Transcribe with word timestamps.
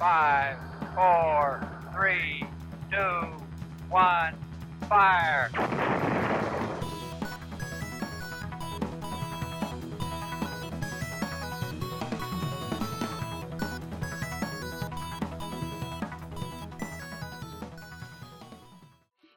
Five, 0.00 0.56
four, 0.94 1.60
three, 1.92 2.46
two, 2.90 3.36
one, 3.90 4.34
fire. 4.88 5.50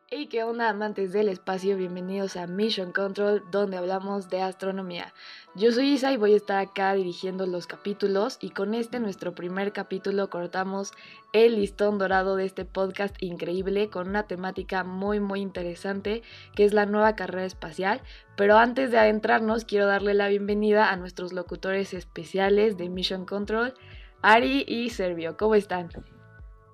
Hey, 0.07 0.27
¿qué 0.27 0.45
onda 0.45 0.70
amantes 0.70 1.11
del 1.11 1.27
espacio? 1.27 1.75
Bienvenidos 1.75 2.38
a 2.38 2.48
Mission 2.48 2.93
Control, 2.93 3.43
donde 3.52 3.75
hablamos 3.75 4.30
de 4.30 4.41
astronomía. 4.41 5.14
Yo 5.55 5.71
soy 5.71 5.91
Isa 5.91 6.11
y 6.11 6.17
voy 6.17 6.33
a 6.33 6.38
estar 6.38 6.57
acá 6.57 6.95
dirigiendo 6.95 7.45
los 7.45 7.67
capítulos 7.67 8.39
y 8.41 8.49
con 8.49 8.73
este 8.73 8.99
nuestro 8.99 9.36
primer 9.36 9.71
capítulo 9.71 10.27
cortamos 10.31 10.93
el 11.31 11.57
listón 11.57 12.00
dorado 12.00 12.36
de 12.36 12.45
este 12.45 12.65
podcast 12.65 13.15
increíble 13.19 13.92
con 13.92 14.09
una 14.09 14.25
temática 14.25 14.83
muy 14.83 15.19
muy 15.19 15.42
interesante 15.42 16.23
que 16.55 16.65
es 16.65 16.73
la 16.73 16.87
nueva 16.87 17.15
carrera 17.15 17.45
espacial. 17.45 18.01
Pero 18.36 18.57
antes 18.57 18.89
de 18.89 18.97
adentrarnos 18.97 19.64
quiero 19.64 19.86
darle 19.86 20.15
la 20.15 20.28
bienvenida 20.28 20.89
a 20.89 20.95
nuestros 20.95 21.33
locutores 21.33 21.93
especiales 21.93 22.75
de 22.75 22.89
Mission 22.89 23.28
Control, 23.28 23.75
Ari 24.23 24.65
y 24.67 24.89
Servio. 24.89 25.37
¿Cómo 25.37 25.54
están? 25.54 25.89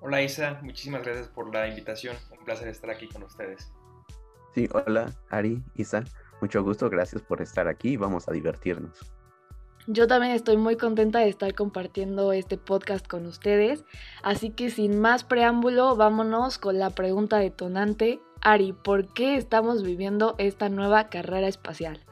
Hola 0.00 0.22
Isa, 0.22 0.58
muchísimas 0.62 1.02
gracias 1.02 1.28
por 1.28 1.54
la 1.54 1.68
invitación. 1.68 2.16
Un 2.30 2.42
placer 2.46 2.68
estar 2.68 2.88
aquí 2.88 3.08
con 3.08 3.24
ustedes. 3.24 3.70
Sí, 4.54 4.70
hola 4.72 5.12
Ari, 5.28 5.62
Isa, 5.74 6.02
mucho 6.40 6.62
gusto, 6.62 6.88
gracias 6.90 7.22
por 7.22 7.40
estar 7.42 7.68
aquí 7.68 7.96
vamos 7.96 8.28
a 8.28 8.32
divertirnos. 8.32 9.12
Yo 9.86 10.06
también 10.06 10.32
estoy 10.32 10.56
muy 10.56 10.76
contenta 10.76 11.20
de 11.20 11.28
estar 11.28 11.54
compartiendo 11.54 12.32
este 12.32 12.58
podcast 12.58 13.06
con 13.06 13.26
ustedes, 13.26 13.84
así 14.22 14.50
que 14.50 14.70
sin 14.70 15.00
más 15.00 15.24
preámbulo, 15.24 15.96
vámonos 15.96 16.58
con 16.58 16.78
la 16.78 16.90
pregunta 16.90 17.38
detonante. 17.38 18.20
Ari, 18.42 18.72
¿por 18.72 19.12
qué 19.12 19.36
estamos 19.36 19.82
viviendo 19.82 20.34
esta 20.38 20.68
nueva 20.68 21.08
carrera 21.08 21.48
espacial? 21.48 22.04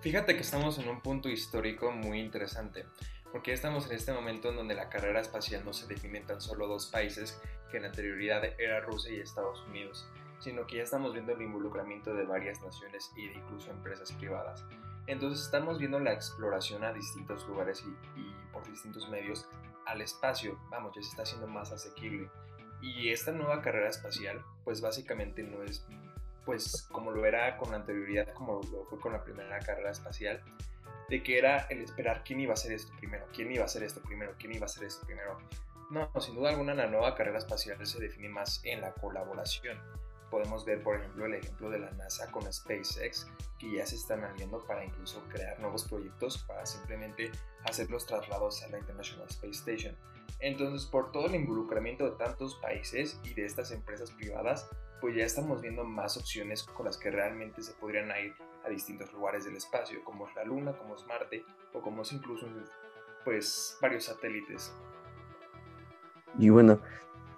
Fíjate 0.00 0.34
que 0.34 0.42
estamos 0.42 0.78
en 0.78 0.88
un 0.88 1.00
punto 1.00 1.28
histórico 1.28 1.90
muy 1.90 2.20
interesante 2.20 2.84
porque 3.36 3.52
estamos 3.52 3.90
en 3.90 3.96
este 3.96 4.14
momento 4.14 4.48
en 4.48 4.56
donde 4.56 4.74
la 4.74 4.88
carrera 4.88 5.20
espacial 5.20 5.62
no 5.62 5.74
se 5.74 5.86
define 5.86 6.20
en 6.20 6.26
tan 6.26 6.40
solo 6.40 6.66
dos 6.66 6.86
países, 6.86 7.38
que 7.70 7.76
en 7.76 7.84
anterioridad 7.84 8.42
era 8.58 8.80
Rusia 8.80 9.12
y 9.12 9.20
Estados 9.20 9.62
Unidos, 9.68 10.06
sino 10.40 10.66
que 10.66 10.76
ya 10.76 10.82
estamos 10.82 11.12
viendo 11.12 11.32
el 11.32 11.42
involucramiento 11.42 12.14
de 12.14 12.24
varias 12.24 12.60
naciones 12.62 13.12
de 13.14 13.22
incluso 13.22 13.70
empresas 13.70 14.12
privadas. 14.12 14.64
Entonces 15.06 15.44
estamos 15.44 15.78
viendo 15.78 16.00
la 16.00 16.12
exploración 16.12 16.82
a 16.84 16.92
distintos 16.92 17.46
lugares 17.46 17.84
y, 17.86 18.20
y 18.20 18.34
por 18.52 18.66
distintos 18.66 19.08
medios 19.08 19.48
al 19.86 20.00
espacio, 20.00 20.58
vamos, 20.68 20.94
ya 20.94 21.02
se 21.02 21.10
está 21.10 21.22
haciendo 21.22 21.46
más 21.46 21.72
asequible. 21.72 22.28
Y 22.82 23.10
esta 23.10 23.32
nueva 23.32 23.62
carrera 23.62 23.88
espacial, 23.88 24.44
pues 24.64 24.80
básicamente 24.80 25.42
no 25.42 25.62
es, 25.62 25.86
pues 26.44 26.86
como 26.92 27.10
lo 27.10 27.24
era 27.24 27.56
con 27.56 27.72
anterioridad, 27.72 28.32
como 28.34 28.60
lo 28.70 28.84
fue 28.84 29.00
con 29.00 29.12
la 29.12 29.24
primera 29.24 29.58
carrera 29.60 29.90
espacial, 29.90 30.42
de 31.08 31.22
que 31.22 31.38
era 31.38 31.66
el 31.70 31.80
esperar 31.80 32.22
quién 32.24 32.40
iba 32.40 32.52
a 32.52 32.54
hacer 32.54 32.72
esto 32.72 32.92
primero, 32.98 33.26
quién 33.32 33.50
iba 33.52 33.62
a 33.62 33.66
hacer 33.66 33.84
esto 33.84 34.00
primero, 34.02 34.34
quién 34.38 34.52
iba 34.52 34.62
a 34.62 34.66
hacer 34.66 34.84
esto 34.84 35.06
primero. 35.06 35.38
No, 35.90 36.10
sin 36.20 36.34
duda 36.34 36.50
alguna 36.50 36.74
la 36.74 36.88
nueva 36.88 37.14
carrera 37.14 37.38
espacial 37.38 37.84
se 37.86 38.00
define 38.00 38.28
más 38.28 38.60
en 38.64 38.80
la 38.80 38.92
colaboración. 38.92 39.78
Podemos 40.30 40.64
ver, 40.64 40.82
por 40.82 40.96
ejemplo, 40.96 41.26
el 41.26 41.34
ejemplo 41.34 41.70
de 41.70 41.78
la 41.78 41.90
NASA 41.92 42.30
con 42.32 42.52
SpaceX, 42.52 43.26
que 43.58 43.72
ya 43.72 43.86
se 43.86 43.96
están 43.96 44.24
aliando 44.24 44.64
para 44.66 44.84
incluso 44.84 45.22
crear 45.28 45.58
nuevos 45.60 45.84
proyectos 45.84 46.38
para 46.46 46.66
simplemente 46.66 47.30
hacer 47.64 47.90
los 47.90 48.06
traslados 48.06 48.62
a 48.62 48.68
la 48.68 48.78
International 48.78 49.26
Space 49.28 49.58
Station. 49.58 49.96
Entonces, 50.40 50.86
por 50.86 51.12
todo 51.12 51.26
el 51.26 51.34
involucramiento 51.34 52.04
de 52.04 52.16
tantos 52.16 52.56
países 52.56 53.20
y 53.24 53.34
de 53.34 53.46
estas 53.46 53.70
empresas 53.70 54.10
privadas, 54.10 54.68
pues 55.00 55.14
ya 55.14 55.24
estamos 55.24 55.60
viendo 55.60 55.84
más 55.84 56.16
opciones 56.16 56.64
con 56.64 56.86
las 56.86 56.98
que 56.98 57.10
realmente 57.10 57.62
se 57.62 57.72
podrían 57.74 58.10
ir 58.22 58.34
a 58.64 58.68
distintos 58.68 59.12
lugares 59.12 59.44
del 59.44 59.56
espacio, 59.56 60.02
como 60.04 60.28
es 60.28 60.34
la 60.34 60.44
Luna, 60.44 60.76
como 60.76 60.96
es 60.96 61.06
Marte 61.06 61.44
o 61.72 61.80
como 61.80 62.02
es 62.02 62.12
incluso 62.12 62.46
pues 63.24 63.78
varios 63.80 64.04
satélites. 64.04 64.72
Y 66.38 66.48
bueno, 66.48 66.80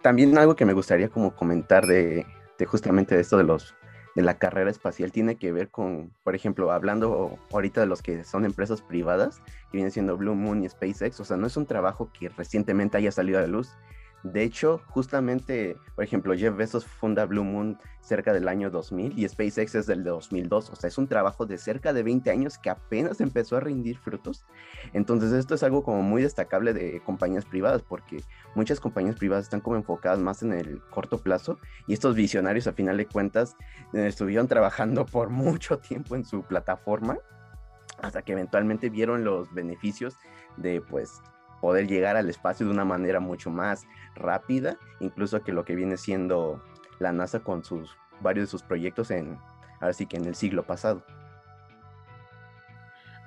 también 0.03 0.37
algo 0.39 0.57
que 0.57 0.65
me 0.65 0.73
gustaría 0.73 1.09
como 1.09 1.35
comentar 1.35 1.87
de, 1.87 2.27
de 2.59 2.67
justamente 2.67 3.15
de 3.15 3.23
esto 3.23 3.39
de 3.39 3.45
los 3.45 3.75
de 4.15 4.23
la 4.23 4.39
carrera 4.39 4.71
espacial 4.71 5.13
tiene 5.13 5.37
que 5.37 5.53
ver 5.53 5.71
con, 5.71 6.13
por 6.25 6.35
ejemplo, 6.35 6.73
hablando 6.73 7.39
ahorita 7.53 7.81
de 7.81 7.87
los 7.87 8.03
que 8.03 8.25
son 8.25 8.45
empresas 8.45 8.83
privadas, 8.83 9.41
que 9.71 9.77
vienen 9.77 9.93
siendo 9.93 10.17
Blue 10.17 10.35
Moon 10.35 10.65
y 10.65 10.69
SpaceX, 10.69 11.21
o 11.21 11.25
sea, 11.25 11.37
no 11.37 11.47
es 11.47 11.57
un 11.57 11.67
trabajo 11.67 12.11
que 12.13 12.29
recientemente 12.29 12.97
haya 12.97 13.13
salido 13.13 13.39
a 13.39 13.43
la 13.43 13.47
luz, 13.47 13.77
de 14.25 14.43
hecho, 14.43 14.83
justamente, 14.89 15.77
por 15.95 16.05
ejemplo, 16.05 16.35
Jeff 16.37 16.57
Bezos 16.57 16.85
funda 16.85 17.25
Blue 17.25 17.45
Moon 17.45 17.79
cerca 18.01 18.33
del 18.33 18.49
año 18.49 18.69
2000 18.71 19.17
y 19.17 19.29
SpaceX 19.29 19.77
es 19.77 19.87
del 19.87 20.03
2002. 20.03 20.71
O 20.71 20.77
sea, 20.77 20.89
es 20.89 20.99
un 20.99 21.07
trabajo 21.07 21.47
de 21.47 21.57
cerca 21.57 21.93
de 21.93 22.03
20 22.03 22.31
años 22.31 22.59
que 22.59 22.71
apenas 22.71 23.21
empezó 23.21 23.57
a 23.57 23.61
rendir 23.61 23.97
frutos. 23.99 24.45
Entonces, 24.93 25.33
esto 25.33 25.55
es 25.55 25.63
algo 25.63 25.85
como 25.85 26.03
muy 26.03 26.23
destacable 26.23 26.73
de 26.73 27.01
compañías 27.05 27.45
privadas 27.45 27.83
porque 27.83 28.23
muchas 28.55 28.81
compañías 28.81 29.17
privadas 29.17 29.45
están 29.45 29.61
como 29.61 29.77
enfocadas 29.77 30.19
más 30.19 30.43
en 30.43 30.53
el 30.53 30.83
corto 30.91 31.19
plazo 31.19 31.59
y 31.87 31.93
estos 31.93 32.17
visionarios, 32.17 32.67
a 32.67 32.73
final 32.73 32.97
de 32.97 33.07
cuentas, 33.07 33.57
eh, 33.93 34.07
estuvieron 34.09 34.49
trabajando 34.49 35.07
por 35.07 35.31
mucho 35.31 35.79
tiempo 35.79 36.17
en 36.17 36.25
su 36.25 36.43
plataforma 36.43 37.19
hasta 38.03 38.23
que 38.23 38.33
eventualmente 38.33 38.91
vieron 38.91 39.25
los 39.25 39.53
beneficios 39.55 40.17
de 40.57 40.81
pues 40.81 41.21
poder 41.61 41.87
llegar 41.87 42.17
al 42.17 42.29
espacio 42.29 42.67
de 42.67 42.73
una 42.73 42.85
manera 42.85 43.21
mucho 43.21 43.51
más 43.51 43.87
rápida, 44.15 44.79
incluso 45.01 45.43
que 45.43 45.53
lo 45.53 45.65
que 45.65 45.75
viene 45.75 45.97
siendo 45.97 46.63
la 46.99 47.13
NASA 47.13 47.41
con 47.41 47.65
sus 47.65 47.97
varios 48.21 48.47
de 48.47 48.51
sus 48.51 48.63
proyectos 48.63 49.11
en 49.11 49.39
así 49.81 50.07
que 50.07 50.17
en 50.17 50.27
el 50.27 50.35
siglo 50.35 50.65
pasado. 50.65 51.05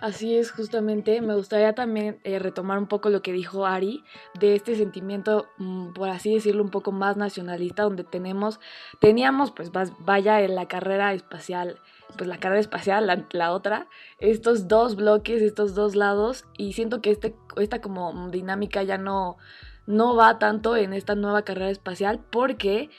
Así 0.02 0.36
es, 0.36 0.52
justamente. 0.52 1.22
Me 1.22 1.36
gustaría 1.36 1.74
también 1.76 2.20
eh, 2.24 2.40
retomar 2.40 2.80
un 2.80 2.88
poco 2.88 3.10
lo 3.10 3.22
que 3.22 3.32
dijo 3.32 3.68
Ari, 3.68 4.04
de 4.40 4.56
este 4.56 4.76
sentimiento, 4.76 5.46
mm, 5.60 5.94
por 5.94 6.10
así 6.10 6.34
decirlo, 6.34 6.64
un 6.64 6.72
poco 6.72 6.92
más 6.92 7.18
nacionalista, 7.18 7.84
donde 7.84 8.04
tenemos, 8.04 8.60
teníamos, 9.00 9.52
pues 9.52 9.72
vaya, 10.00 10.42
en 10.42 10.56
la 10.56 10.68
carrera 10.68 11.14
espacial, 11.14 11.80
pues 12.18 12.28
la 12.28 12.40
carrera 12.40 12.60
espacial, 12.60 13.26
la, 13.32 13.52
otra, 13.52 13.88
estos 14.20 14.68
dos 14.68 14.96
bloques, 14.96 15.42
estos 15.42 15.76
dos 15.76 15.96
lados, 15.96 16.46
y 16.58 16.74
siento 16.74 17.02
que 17.02 17.12
este, 17.12 17.36
esta 17.58 17.82
como 17.82 18.30
dinámica 18.30 18.84
ya 18.84 18.98
no, 18.98 19.38
no 19.88 20.16
va 20.16 20.40
tanto 20.40 20.76
en 20.76 20.94
esta 20.94 21.16
nueva 21.16 21.44
carrera 21.44 21.70
espacial 21.70 22.20
porque 22.32 22.90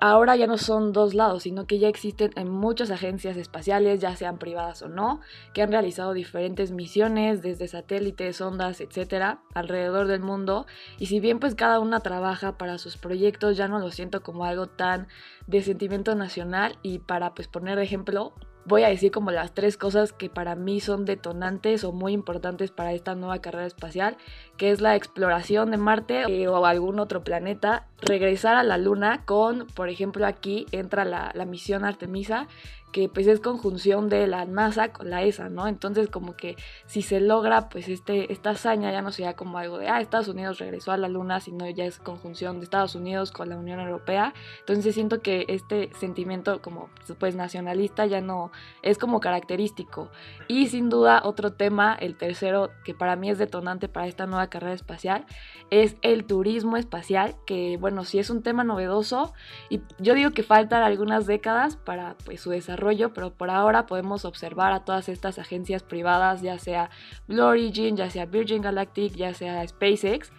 ahora 0.00 0.34
ya 0.34 0.46
no 0.46 0.58
son 0.58 0.92
dos 0.92 1.14
lados, 1.14 1.42
sino 1.44 1.66
que 1.66 1.78
ya 1.78 1.88
existen 1.88 2.32
en 2.36 2.50
muchas 2.50 2.90
agencias 2.90 3.36
espaciales, 3.36 4.00
ya 4.00 4.16
sean 4.16 4.38
privadas 4.38 4.82
o 4.82 4.88
no, 4.88 5.20
que 5.52 5.62
han 5.62 5.70
realizado 5.70 6.14
diferentes 6.14 6.72
misiones 6.72 7.42
desde 7.42 7.68
satélites, 7.68 8.40
ondas, 8.40 8.80
etcétera, 8.80 9.42
alrededor 9.54 10.06
del 10.06 10.20
mundo. 10.20 10.66
Y 10.98 11.06
si 11.06 11.20
bien 11.20 11.38
pues 11.38 11.54
cada 11.54 11.80
una 11.80 12.00
trabaja 12.00 12.56
para 12.56 12.78
sus 12.78 12.96
proyectos, 12.96 13.56
ya 13.56 13.68
no 13.68 13.78
lo 13.78 13.90
siento 13.90 14.22
como 14.22 14.44
algo 14.44 14.66
tan 14.66 15.08
de 15.46 15.62
sentimiento 15.62 16.14
nacional 16.14 16.78
y 16.82 17.00
para 17.00 17.34
pues 17.34 17.48
poner 17.48 17.78
ejemplo, 17.78 18.32
voy 18.70 18.84
a 18.84 18.88
decir 18.88 19.10
como 19.10 19.32
las 19.32 19.52
tres 19.52 19.76
cosas 19.76 20.12
que 20.12 20.30
para 20.30 20.54
mí 20.54 20.78
son 20.78 21.04
detonantes 21.04 21.82
o 21.82 21.90
muy 21.90 22.12
importantes 22.12 22.70
para 22.70 22.92
esta 22.92 23.16
nueva 23.16 23.40
carrera 23.40 23.66
espacial, 23.66 24.16
que 24.56 24.70
es 24.70 24.80
la 24.80 24.94
exploración 24.94 25.72
de 25.72 25.76
Marte 25.76 26.22
eh, 26.28 26.46
o 26.46 26.64
algún 26.64 27.00
otro 27.00 27.24
planeta, 27.24 27.88
regresar 28.00 28.54
a 28.54 28.62
la 28.62 28.78
Luna 28.78 29.24
con, 29.24 29.66
por 29.74 29.88
ejemplo, 29.88 30.24
aquí 30.24 30.66
entra 30.70 31.04
la, 31.04 31.32
la 31.34 31.46
misión 31.46 31.84
Artemisa, 31.84 32.46
que 32.92 33.08
pues 33.08 33.26
es 33.26 33.40
conjunción 33.40 34.08
de 34.08 34.26
la 34.26 34.44
NASA 34.44 34.92
con 34.92 35.10
la 35.10 35.22
ESA, 35.22 35.48
¿no? 35.48 35.68
Entonces 35.68 36.08
como 36.08 36.36
que 36.36 36.56
si 36.86 37.02
se 37.02 37.20
logra 37.20 37.68
pues 37.68 37.88
este, 37.88 38.32
esta 38.32 38.50
hazaña 38.50 38.90
ya 38.92 39.02
no 39.02 39.12
sería 39.12 39.34
como 39.34 39.58
algo 39.58 39.78
de, 39.78 39.88
ah, 39.88 40.00
Estados 40.00 40.28
Unidos 40.28 40.58
regresó 40.58 40.92
a 40.92 40.96
la 40.96 41.08
Luna, 41.08 41.40
sino 41.40 41.68
ya 41.68 41.84
es 41.84 41.98
conjunción 41.98 42.58
de 42.58 42.64
Estados 42.64 42.94
Unidos 42.94 43.30
con 43.30 43.48
la 43.48 43.56
Unión 43.56 43.80
Europea. 43.80 44.34
Entonces 44.60 44.94
siento 44.94 45.20
que 45.20 45.44
este 45.48 45.90
sentimiento 45.98 46.60
como 46.60 46.90
pues 47.18 47.34
nacionalista 47.34 48.06
ya 48.06 48.20
no 48.20 48.50
es 48.82 48.98
como 48.98 49.20
característico. 49.20 50.10
Y 50.48 50.68
sin 50.68 50.88
duda 50.88 51.22
otro 51.24 51.52
tema, 51.52 51.94
el 51.94 52.16
tercero 52.16 52.70
que 52.84 52.94
para 52.94 53.16
mí 53.16 53.30
es 53.30 53.38
detonante 53.38 53.88
para 53.88 54.06
esta 54.06 54.26
nueva 54.26 54.48
carrera 54.48 54.74
espacial, 54.74 55.26
es 55.70 55.96
el 56.02 56.24
turismo 56.24 56.76
espacial, 56.76 57.36
que 57.46 57.76
bueno, 57.78 58.04
sí 58.04 58.18
es 58.18 58.30
un 58.30 58.42
tema 58.42 58.64
novedoso 58.64 59.32
y 59.68 59.80
yo 59.98 60.14
digo 60.14 60.30
que 60.32 60.42
faltan 60.42 60.82
algunas 60.82 61.26
décadas 61.26 61.76
para 61.76 62.16
pues 62.24 62.40
su 62.40 62.50
desarrollo 62.50 62.79
pero 63.14 63.32
por 63.32 63.50
ahora 63.50 63.86
podemos 63.86 64.24
observar 64.24 64.72
a 64.72 64.84
todas 64.84 65.08
estas 65.08 65.38
agencias 65.38 65.82
privadas, 65.82 66.42
ya 66.42 66.58
sea 66.58 66.90
Blue 67.28 67.44
Origin, 67.44 67.96
ya 67.96 68.10
sea 68.10 68.26
Virgin 68.26 68.62
Galactic, 68.62 69.14
ya 69.14 69.34
sea 69.34 69.66
SpaceX, 69.66 70.32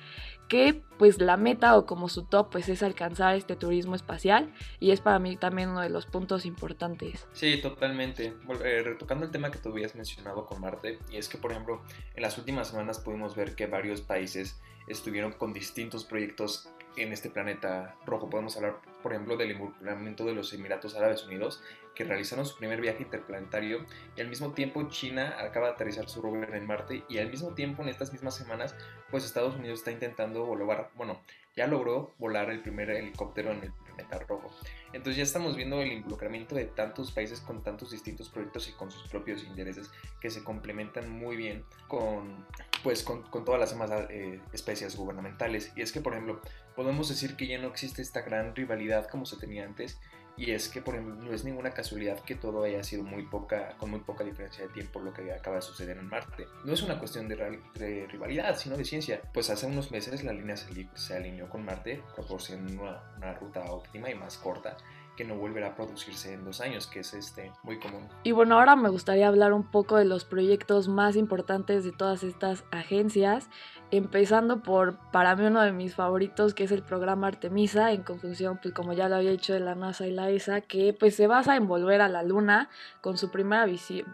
que 0.47 0.81
pues 0.97 1.21
la 1.21 1.37
meta 1.37 1.77
o 1.77 1.85
como 1.85 2.09
su 2.09 2.23
top 2.23 2.49
pues 2.51 2.67
es 2.67 2.83
alcanzar 2.83 3.35
este 3.35 3.55
turismo 3.55 3.95
espacial 3.95 4.53
y 4.81 4.91
es 4.91 4.99
para 4.99 5.17
mí 5.17 5.37
también 5.37 5.69
uno 5.69 5.79
de 5.79 5.89
los 5.89 6.05
puntos 6.05 6.45
importantes. 6.45 7.25
Sí, 7.31 7.61
totalmente. 7.61 8.33
Eh, 8.65 8.81
retocando 8.83 9.23
el 9.23 9.31
tema 9.31 9.49
que 9.49 9.59
tú 9.59 9.69
habías 9.69 9.95
mencionado 9.95 10.45
con 10.45 10.59
Marte, 10.59 10.99
y 11.09 11.15
es 11.15 11.29
que 11.29 11.37
por 11.37 11.51
ejemplo 11.51 11.81
en 12.15 12.21
las 12.21 12.37
últimas 12.37 12.67
semanas 12.67 12.99
pudimos 12.99 13.33
ver 13.33 13.55
que 13.55 13.67
varios 13.67 14.01
países 14.01 14.59
estuvieron 14.87 15.31
con 15.31 15.53
distintos 15.53 16.03
proyectos 16.03 16.69
en 16.95 17.13
este 17.13 17.29
planeta 17.29 17.95
rojo. 18.05 18.29
Podemos 18.29 18.55
hablar, 18.57 18.79
por 19.01 19.13
ejemplo, 19.13 19.37
del 19.37 19.51
involucramiento 19.51 20.25
de 20.25 20.33
los 20.33 20.53
Emiratos 20.53 20.95
Árabes 20.95 21.25
Unidos, 21.25 21.61
que 21.95 22.03
realizaron 22.03 22.45
su 22.45 22.57
primer 22.57 22.81
viaje 22.81 23.03
interplanetario 23.03 23.85
y 24.15 24.21
al 24.21 24.27
mismo 24.27 24.53
tiempo 24.53 24.87
China 24.89 25.35
acaba 25.39 25.67
de 25.67 25.73
aterrizar 25.73 26.09
su 26.09 26.21
rover 26.21 26.53
en 26.55 26.65
Marte 26.65 27.03
y 27.09 27.17
al 27.17 27.29
mismo 27.29 27.53
tiempo 27.53 27.83
en 27.83 27.89
estas 27.89 28.11
mismas 28.11 28.35
semanas, 28.35 28.75
pues 29.09 29.25
Estados 29.25 29.55
Unidos 29.55 29.79
está 29.79 29.91
intentando 29.91 30.45
volar, 30.45 30.89
bueno, 30.95 31.19
ya 31.55 31.67
logró 31.67 32.13
volar 32.17 32.49
el 32.49 32.61
primer 32.61 32.89
helicóptero 32.89 33.51
en 33.51 33.63
el 33.63 33.73
planeta 33.73 34.19
rojo. 34.19 34.51
Entonces 34.93 35.17
ya 35.17 35.23
estamos 35.23 35.55
viendo 35.55 35.81
el 35.81 35.91
involucramiento 35.91 36.55
de 36.55 36.65
tantos 36.65 37.11
países 37.11 37.41
con 37.41 37.61
tantos 37.61 37.91
distintos 37.91 38.29
proyectos 38.29 38.69
y 38.69 38.71
con 38.73 38.89
sus 38.89 39.09
propios 39.09 39.43
intereses 39.43 39.91
que 40.21 40.29
se 40.29 40.43
complementan 40.43 41.09
muy 41.09 41.35
bien 41.35 41.65
con, 41.87 42.45
pues, 42.83 43.03
con, 43.03 43.23
todas 43.45 43.59
las 43.59 43.71
demás 43.71 43.91
eh, 44.09 44.39
especies 44.53 44.95
gubernamentales. 44.95 45.71
Y 45.75 45.81
es 45.81 45.91
que, 45.91 46.01
por 46.01 46.13
ejemplo, 46.13 46.41
podemos 46.75 47.09
decir 47.09 47.35
que 47.35 47.47
ya 47.47 47.57
no 47.59 47.67
existe 47.67 48.01
esta 48.01 48.21
gran 48.21 48.55
rivalidad 48.55 49.07
como 49.07 49.25
se 49.25 49.37
tenía 49.37 49.65
antes. 49.65 49.99
Y 50.37 50.51
es 50.51 50.69
que, 50.69 50.81
por 50.81 50.95
ejemplo, 50.95 51.15
no 51.15 51.33
es 51.33 51.43
ninguna 51.43 51.71
casualidad 51.71 52.19
que 52.21 52.35
todo 52.35 52.63
haya 52.63 52.83
sido 52.83 53.03
muy 53.03 53.23
poca, 53.23 53.75
con 53.77 53.91
muy 53.91 53.99
poca 53.99 54.23
diferencia 54.23 54.65
de 54.65 54.73
tiempo 54.73 54.99
lo 54.99 55.13
que 55.13 55.31
acaba 55.31 55.57
de 55.57 55.61
suceder 55.61 55.97
en 55.97 56.07
Marte. 56.07 56.47
No 56.63 56.73
es 56.73 56.81
una 56.81 56.97
cuestión 56.97 57.27
de, 57.27 58.07
rivalidad, 58.07 58.57
sino 58.57 58.77
de 58.77 58.85
ciencia. 58.85 59.21
Pues 59.33 59.49
hace 59.49 59.65
unos 59.65 59.91
meses 59.91 60.23
la 60.23 60.33
línea 60.33 60.55
se, 60.57 61.15
alineó 61.15 61.49
con 61.49 61.65
Marte, 61.65 62.01
proporcionando 62.15 63.01
una 63.17 63.33
ruta 63.33 63.61
óptima 63.71 64.09
y 64.09 64.15
más 64.15 64.37
corta 64.37 64.77
que 65.15 65.23
no 65.23 65.35
volverá 65.35 65.67
a 65.67 65.75
producirse 65.75 66.33
en 66.33 66.45
dos 66.45 66.61
años, 66.61 66.87
que 66.87 67.01
es 67.01 67.13
este 67.13 67.51
muy 67.63 67.79
común. 67.79 68.07
Y 68.23 68.31
bueno, 68.31 68.57
ahora 68.57 68.75
me 68.75 68.89
gustaría 68.89 69.27
hablar 69.27 69.53
un 69.53 69.63
poco 69.63 69.97
de 69.97 70.05
los 70.05 70.25
proyectos 70.25 70.87
más 70.87 71.15
importantes 71.15 71.83
de 71.83 71.91
todas 71.91 72.23
estas 72.23 72.63
agencias, 72.71 73.49
empezando 73.91 74.61
por 74.61 74.97
para 75.11 75.35
mí 75.35 75.45
uno 75.45 75.61
de 75.61 75.73
mis 75.73 75.95
favoritos, 75.95 76.53
que 76.53 76.63
es 76.63 76.71
el 76.71 76.81
programa 76.81 77.27
Artemisa, 77.27 77.91
en 77.91 78.03
conjunción, 78.03 78.59
pues 78.61 78.73
como 78.73 78.93
ya 78.93 79.09
lo 79.09 79.17
había 79.17 79.31
dicho 79.31 79.53
de 79.53 79.59
la 79.59 79.75
NASA 79.75 80.07
y 80.07 80.11
la 80.11 80.29
ESA, 80.29 80.61
que 80.61 80.93
pues 80.97 81.15
se 81.15 81.27
basa 81.27 81.55
en 81.57 81.67
volver 81.67 82.01
a 82.01 82.07
la 82.07 82.23
Luna 82.23 82.69
con 83.01 83.17
su 83.17 83.31
primera 83.31 83.65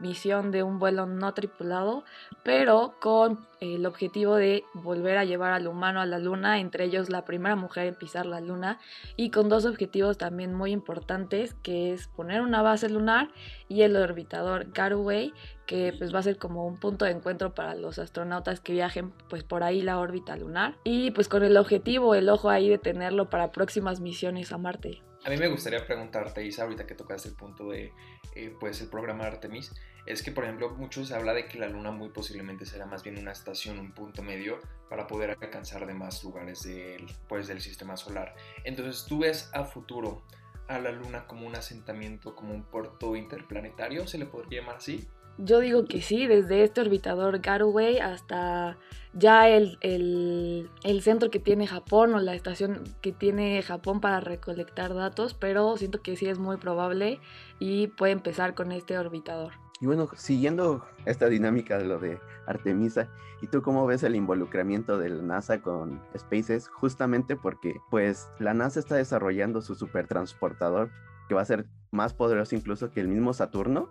misión 0.01 0.51
de 0.51 0.63
un 0.63 0.79
vuelo 0.79 1.05
no 1.05 1.33
tripulado, 1.33 2.03
pero 2.43 2.95
con 2.99 3.47
el 3.59 3.85
objetivo 3.85 4.35
de 4.35 4.63
volver 4.73 5.17
a 5.17 5.25
llevar 5.25 5.53
al 5.53 5.67
humano 5.67 5.99
a 5.99 6.05
la 6.05 6.19
luna, 6.19 6.59
entre 6.59 6.85
ellos 6.85 7.09
la 7.09 7.25
primera 7.25 7.55
mujer 7.55 7.87
en 7.87 7.95
pisar 7.95 8.25
la 8.25 8.39
luna, 8.39 8.79
y 9.15 9.31
con 9.31 9.49
dos 9.49 9.65
objetivos 9.65 10.17
también 10.17 10.53
muy 10.53 10.71
importantes, 10.71 11.55
que 11.63 11.93
es 11.93 12.07
poner 12.07 12.41
una 12.41 12.61
base 12.61 12.89
lunar 12.89 13.29
y 13.67 13.81
el 13.81 13.95
orbitador 13.95 14.71
Garway, 14.71 15.33
que 15.67 15.93
pues 15.95 16.13
va 16.13 16.19
a 16.19 16.23
ser 16.23 16.37
como 16.37 16.65
un 16.65 16.79
punto 16.79 17.05
de 17.05 17.11
encuentro 17.11 17.53
para 17.53 17.75
los 17.75 17.99
astronautas 17.99 18.59
que 18.59 18.73
viajen 18.73 19.11
pues 19.29 19.43
por 19.43 19.61
ahí 19.63 19.83
la 19.83 19.99
órbita 19.99 20.35
lunar, 20.35 20.77
y 20.83 21.11
pues 21.11 21.27
con 21.27 21.43
el 21.43 21.57
objetivo, 21.57 22.15
el 22.15 22.29
ojo 22.29 22.49
ahí 22.49 22.69
de 22.69 22.79
tenerlo 22.79 23.29
para 23.29 23.51
próximas 23.51 23.99
misiones 23.99 24.51
a 24.51 24.57
Marte. 24.57 25.03
A 25.25 25.29
mí 25.29 25.37
me 25.37 25.49
gustaría 25.49 25.85
preguntarte, 25.85 26.45
Isa, 26.45 26.63
ahorita 26.63 26.87
que 26.87 26.95
tocaste 26.95 27.29
el 27.29 27.35
punto 27.35 27.69
de 27.69 27.91
eh, 28.33 28.55
pues 28.59 28.79
el 28.81 28.87
programa 28.87 29.25
Artemis, 29.25 29.73
es 30.05 30.23
que, 30.23 30.31
por 30.31 30.45
ejemplo, 30.45 30.69
muchos 30.69 31.11
habla 31.11 31.33
de 31.33 31.47
que 31.47 31.59
la 31.59 31.67
Luna 31.67 31.91
muy 31.91 32.09
posiblemente 32.09 32.65
será 32.65 32.85
más 32.85 33.03
bien 33.03 33.17
una 33.17 33.33
estación, 33.33 33.77
un 33.77 33.91
punto 33.91 34.23
medio 34.23 34.59
para 34.89 35.05
poder 35.05 35.31
alcanzar 35.31 35.85
de 35.85 35.93
más 35.93 36.23
lugares 36.23 36.63
del, 36.63 37.05
pues, 37.27 37.47
del 37.47 37.59
sistema 37.59 37.97
solar. 37.97 38.33
Entonces, 38.63 39.05
¿tú 39.05 39.19
ves 39.19 39.49
a 39.53 39.65
futuro 39.65 40.23
a 40.69 40.79
la 40.79 40.91
Luna 40.91 41.27
como 41.27 41.45
un 41.45 41.55
asentamiento, 41.55 42.35
como 42.35 42.53
un 42.53 42.63
puerto 42.63 43.17
interplanetario? 43.17 44.07
¿Se 44.07 44.17
le 44.17 44.27
podría 44.27 44.61
llamar 44.61 44.77
así? 44.77 45.09
Yo 45.37 45.59
digo 45.59 45.85
que 45.85 46.01
sí, 46.01 46.25
desde 46.25 46.63
este 46.63 46.81
orbitador 46.81 47.39
Garway 47.39 47.99
hasta 47.99 48.77
ya 49.13 49.47
el, 49.49 49.77
el, 49.81 51.01
centro 51.01 51.29
que 51.29 51.39
tiene 51.39 51.67
Japón 51.67 52.13
o 52.13 52.19
la 52.19 52.35
estación 52.35 52.83
que 53.01 53.11
tiene 53.11 53.61
Japón 53.61 54.01
para 54.01 54.19
recolectar 54.19 54.93
datos, 54.93 55.33
pero 55.33 55.77
siento 55.77 56.01
que 56.01 56.15
sí 56.15 56.27
es 56.27 56.39
muy 56.39 56.57
probable 56.57 57.19
y 57.59 57.87
puede 57.87 58.13
empezar 58.13 58.55
con 58.55 58.71
este 58.71 58.97
orbitador. 58.97 59.53
Y 59.79 59.85
bueno, 59.85 60.09
siguiendo 60.15 60.85
esta 61.05 61.29
dinámica 61.29 61.77
de 61.77 61.85
lo 61.85 61.99
de 61.99 62.19
Artemisa, 62.47 63.09
¿y 63.41 63.47
tú 63.47 63.61
cómo 63.61 63.85
ves 63.85 64.01
el 64.03 64.15
involucramiento 64.15 64.97
de 64.97 65.09
la 65.09 65.21
NASA 65.21 65.61
con 65.61 66.01
SpaceX? 66.17 66.67
Justamente 66.67 67.35
porque 67.35 67.75
pues 67.91 68.27
la 68.39 68.55
NASA 68.55 68.79
está 68.79 68.95
desarrollando 68.95 69.61
su 69.61 69.75
supertransportador 69.75 70.89
que 71.27 71.35
va 71.35 71.41
a 71.41 71.45
ser 71.45 71.65
más 71.91 72.13
poderoso 72.13 72.55
incluso 72.55 72.91
que 72.91 73.01
el 73.01 73.07
mismo 73.07 73.33
Saturno, 73.33 73.89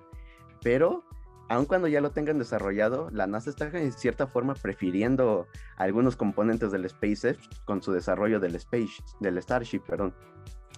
pero 0.62 1.04
aun 1.48 1.66
cuando 1.66 1.88
ya 1.88 2.00
lo 2.00 2.10
tengan 2.10 2.38
desarrollado, 2.38 3.08
la 3.10 3.26
NASA 3.26 3.50
está 3.50 3.66
en 3.66 3.92
cierta 3.92 4.26
forma 4.26 4.54
prefiriendo 4.54 5.46
algunos 5.76 6.16
componentes 6.16 6.72
del 6.72 6.88
SpaceX 6.88 7.48
con 7.64 7.82
su 7.82 7.92
desarrollo 7.92 8.40
del 8.40 8.56
Space, 8.56 9.02
del 9.20 9.40
Starship, 9.40 9.80
perdón. 9.80 10.14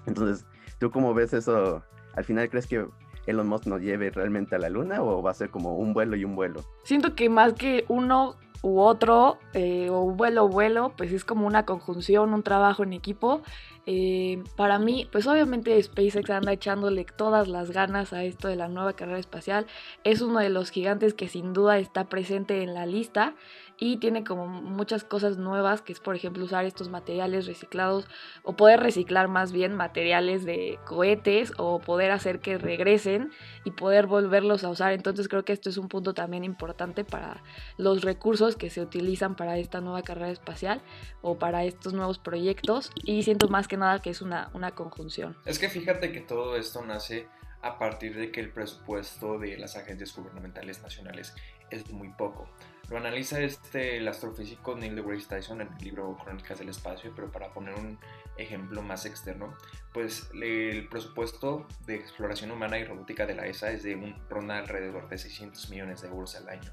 Entonces, 0.07 0.47
¿tú 0.79 0.91
cómo 0.91 1.15
ves 1.15 1.33
eso? 1.33 1.83
¿Al 2.15 2.25
final 2.25 2.49
crees 2.51 2.67
que 2.67 2.87
Elon 3.29 3.47
Musk 3.47 3.67
nos 3.67 3.81
lleve 3.81 4.11
realmente 4.11 4.57
a 4.57 4.59
la 4.59 4.69
luna 4.69 5.03
o 5.03 5.23
va 5.23 5.31
a 5.31 5.35
ser 5.35 5.51
como 5.51 5.77
un 5.77 5.93
vuelo 5.93 6.17
y 6.17 6.25
un 6.25 6.35
vuelo? 6.35 6.65
Siento 6.83 7.15
que 7.15 7.29
más 7.29 7.53
que 7.53 7.85
uno 7.89 8.37
u 8.63 8.81
otro, 8.81 9.39
eh, 9.55 9.89
o 9.91 10.11
vuelo 10.11 10.49
vuelo, 10.49 10.93
pues 10.97 11.13
es 11.13 11.25
como 11.25 11.47
una 11.47 11.65
conjunción, 11.65 12.35
un 12.35 12.43
trabajo 12.43 12.83
en 12.83 12.93
equipo. 12.93 13.43
Eh, 13.87 14.43
para 14.57 14.79
mí, 14.79 15.09
pues 15.11 15.27
obviamente 15.27 15.81
SpaceX 15.83 16.29
anda 16.31 16.53
echándole 16.53 17.05
todas 17.05 17.49
las 17.49 17.71
ganas 17.71 18.13
a 18.13 18.25
esto 18.25 18.49
de 18.49 18.57
la 18.57 18.69
nueva 18.69 18.95
carrera 18.95 19.19
espacial. 19.19 19.67
Es 20.05 20.21
uno 20.21 20.41
de 20.41 20.51
los 20.51 20.71
gigantes 20.71 21.15
que 21.15 21.29
sin 21.29 21.53
duda 21.53 21.79
está 21.79 22.09
presente 22.09 22.63
en 22.63 22.75
la 22.75 22.87
lista 22.87 23.35
y 23.79 23.99
tiene 23.99 24.25
como 24.25 24.47
muchas 24.47 25.05
cosas 25.05 25.39
nuevas, 25.39 25.83
que 25.83 25.93
es 25.93 26.01
por 26.01 26.17
ejemplo 26.17 26.45
usar 26.45 26.65
estos 26.65 26.89
materiales 26.89 27.47
reciclados 27.47 28.07
o 28.43 28.55
poder 28.57 28.81
reciclar 28.81 29.29
más 29.29 29.53
bien 29.53 29.75
materiales 29.75 30.45
de 30.45 30.79
cohetes 30.85 31.53
o 31.57 31.79
poder 31.79 32.11
hacer 32.11 32.41
que 32.41 32.59
regresen 32.59 33.31
y 33.65 33.71
poder 33.71 34.07
volverlos 34.07 34.65
a 34.65 34.71
usar. 34.71 34.93
Entonces 34.93 35.29
creo 35.29 35.45
que 35.45 35.53
esto 35.53 35.71
es 35.71 35.77
un 35.77 35.89
punto 35.89 36.13
también 36.13 36.45
importante 36.45 37.05
para 37.05 37.43
los 37.77 38.03
recursos 38.03 38.57
que 38.57 38.71
se 38.71 38.81
utilizan 38.81 39.37
para 39.37 39.59
esta 39.59 39.81
nueva 39.81 40.03
carrera 40.03 40.31
espacial 40.31 40.83
o 41.23 41.39
para 41.39 41.65
estos 41.65 41.93
nuevos 41.93 42.19
proyectos 42.19 42.91
y 43.05 43.23
siento 43.23 43.49
más 43.49 43.69
que 43.69 43.77
nada 43.77 44.03
que 44.03 44.11
es 44.11 44.23
una, 44.23 44.51
una 44.55 44.73
conjunción. 44.73 45.37
Es 45.45 45.59
que 45.59 45.69
fíjate 45.69 46.11
que 46.11 46.21
todo 46.21 46.57
esto 46.57 46.85
nace 46.85 47.29
a 47.63 47.79
partir 47.79 48.17
de 48.17 48.31
que 48.31 48.41
el 48.41 48.51
presupuesto 48.51 49.39
de 49.39 49.57
las 49.57 49.77
agencias 49.77 50.15
gubernamentales 50.15 50.83
nacionales 50.83 51.35
es 51.71 51.91
muy 51.91 52.09
poco. 52.11 52.49
Lo 52.91 52.97
analiza 52.97 53.41
este, 53.41 53.99
el 53.99 54.09
astrofísico 54.09 54.75
Neil 54.75 54.97
deGrasse 54.97 55.29
Tyson 55.29 55.61
en 55.61 55.69
el 55.69 55.85
libro 55.85 56.17
Crónicas 56.25 56.59
del 56.59 56.71
Espacio, 56.71 57.13
pero 57.15 57.31
para 57.31 57.53
poner 57.53 57.75
un 57.75 57.99
ejemplo 58.39 58.81
más 58.81 59.05
externo, 59.05 59.55
pues 59.93 60.31
el 60.33 60.89
presupuesto 60.89 61.67
de 61.87 61.97
exploración 61.97 62.51
humana 62.51 62.79
y 62.79 62.85
robótica 62.85 63.27
de 63.27 63.35
la 63.35 63.47
ESA 63.47 63.73
es 63.73 63.83
de 63.83 63.95
un 63.95 64.17
ronda 64.31 64.57
alrededor 64.57 65.09
de 65.11 65.19
600 65.19 65.69
millones 65.69 66.01
de 66.01 66.09
euros 66.09 66.35
al 66.37 66.49
año. 66.49 66.71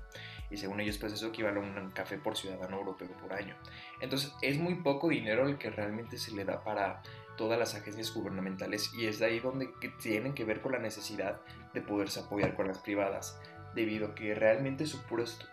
Y 0.49 0.55
según 0.55 0.79
ellos, 0.79 0.97
pues 0.97 1.11
eso 1.11 1.27
equivale 1.27 1.59
a 1.59 1.63
un 1.63 1.91
café 1.91 2.17
por 2.17 2.37
ciudadano 2.37 2.77
europeo 2.77 3.09
por 3.17 3.33
año. 3.33 3.55
Entonces, 3.99 4.31
es 4.41 4.57
muy 4.57 4.75
poco 4.75 5.09
dinero 5.09 5.47
el 5.47 5.57
que 5.57 5.69
realmente 5.69 6.17
se 6.17 6.31
le 6.31 6.45
da 6.45 6.63
para 6.63 7.01
todas 7.37 7.59
las 7.59 7.75
agencias 7.75 8.13
gubernamentales 8.13 8.93
y 8.93 9.07
es 9.07 9.19
de 9.19 9.25
ahí 9.25 9.39
donde 9.39 9.69
tienen 10.01 10.33
que 10.33 10.45
ver 10.45 10.61
con 10.61 10.73
la 10.73 10.79
necesidad 10.79 11.41
de 11.73 11.81
poderse 11.81 12.19
apoyar 12.19 12.55
con 12.55 12.67
las 12.67 12.79
privadas 12.79 13.39
debido 13.75 14.07
a 14.07 14.15
que 14.15 14.33
realmente 14.33 14.87
su, 14.87 14.99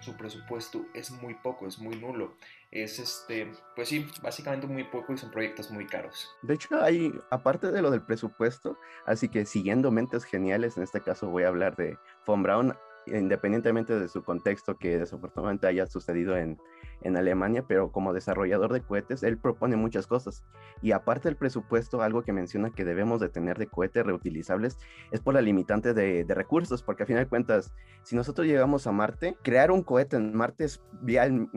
su 0.00 0.16
presupuesto 0.16 0.86
es 0.94 1.10
muy 1.10 1.34
poco, 1.34 1.66
es 1.66 1.78
muy 1.78 1.96
nulo. 1.96 2.36
Es 2.70 2.98
este, 2.98 3.52
pues 3.76 3.88
sí, 3.88 4.06
básicamente 4.22 4.66
muy 4.66 4.84
poco 4.84 5.12
y 5.12 5.18
son 5.18 5.30
proyectos 5.30 5.70
muy 5.70 5.86
caros. 5.86 6.30
De 6.40 6.54
hecho, 6.54 6.80
hay, 6.80 7.12
aparte 7.30 7.70
de 7.70 7.82
lo 7.82 7.90
del 7.90 8.00
presupuesto, 8.00 8.78
así 9.04 9.28
que 9.28 9.44
siguiendo 9.44 9.90
mentes 9.90 10.24
geniales, 10.24 10.78
en 10.78 10.84
este 10.84 11.02
caso 11.02 11.28
voy 11.28 11.42
a 11.42 11.48
hablar 11.48 11.76
de 11.76 11.98
Von 12.24 12.42
Braun, 12.42 12.74
independientemente 13.06 13.98
de 13.98 14.08
su 14.08 14.22
contexto 14.22 14.76
que 14.76 14.98
desafortunadamente 14.98 15.66
haya 15.66 15.86
sucedido 15.86 16.36
en, 16.36 16.58
en 17.04 17.16
Alemania, 17.16 17.64
pero 17.66 17.90
como 17.90 18.12
desarrollador 18.12 18.72
de 18.72 18.80
cohetes, 18.80 19.22
él 19.22 19.38
propone 19.38 19.76
muchas 19.76 20.06
cosas. 20.06 20.44
Y 20.80 20.92
aparte 20.92 21.28
del 21.28 21.36
presupuesto, 21.36 22.02
algo 22.02 22.22
que 22.22 22.32
menciona 22.32 22.70
que 22.70 22.84
debemos 22.84 23.20
de 23.20 23.28
tener 23.28 23.58
de 23.58 23.66
cohetes 23.66 24.04
reutilizables 24.04 24.78
es 25.10 25.20
por 25.20 25.34
la 25.34 25.40
limitante 25.40 25.94
de, 25.94 26.24
recursos, 26.32 26.82
porque 26.82 27.02
a 27.02 27.06
final 27.06 27.24
de 27.24 27.28
cuentas, 27.28 27.72
si 28.02 28.16
nosotros 28.16 28.46
llegamos 28.46 28.86
a 28.86 28.92
Marte, 28.92 29.36
crear 29.42 29.70
un 29.70 29.82
cohete 29.82 30.16
en 30.16 30.34
Marte 30.34 30.64
es 30.64 30.82
en 31.06 31.50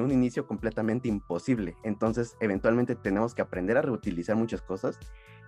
un 0.00 0.10
inicio 0.10 0.46
completamente 0.46 1.08
imposible. 1.08 1.76
Entonces, 1.84 2.36
eventualmente 2.40 2.94
tenemos 2.94 3.34
que 3.34 3.42
aprender 3.42 3.76
a 3.76 3.82
reutilizar 3.82 4.36
muchas 4.36 4.62
cosas 4.62 4.98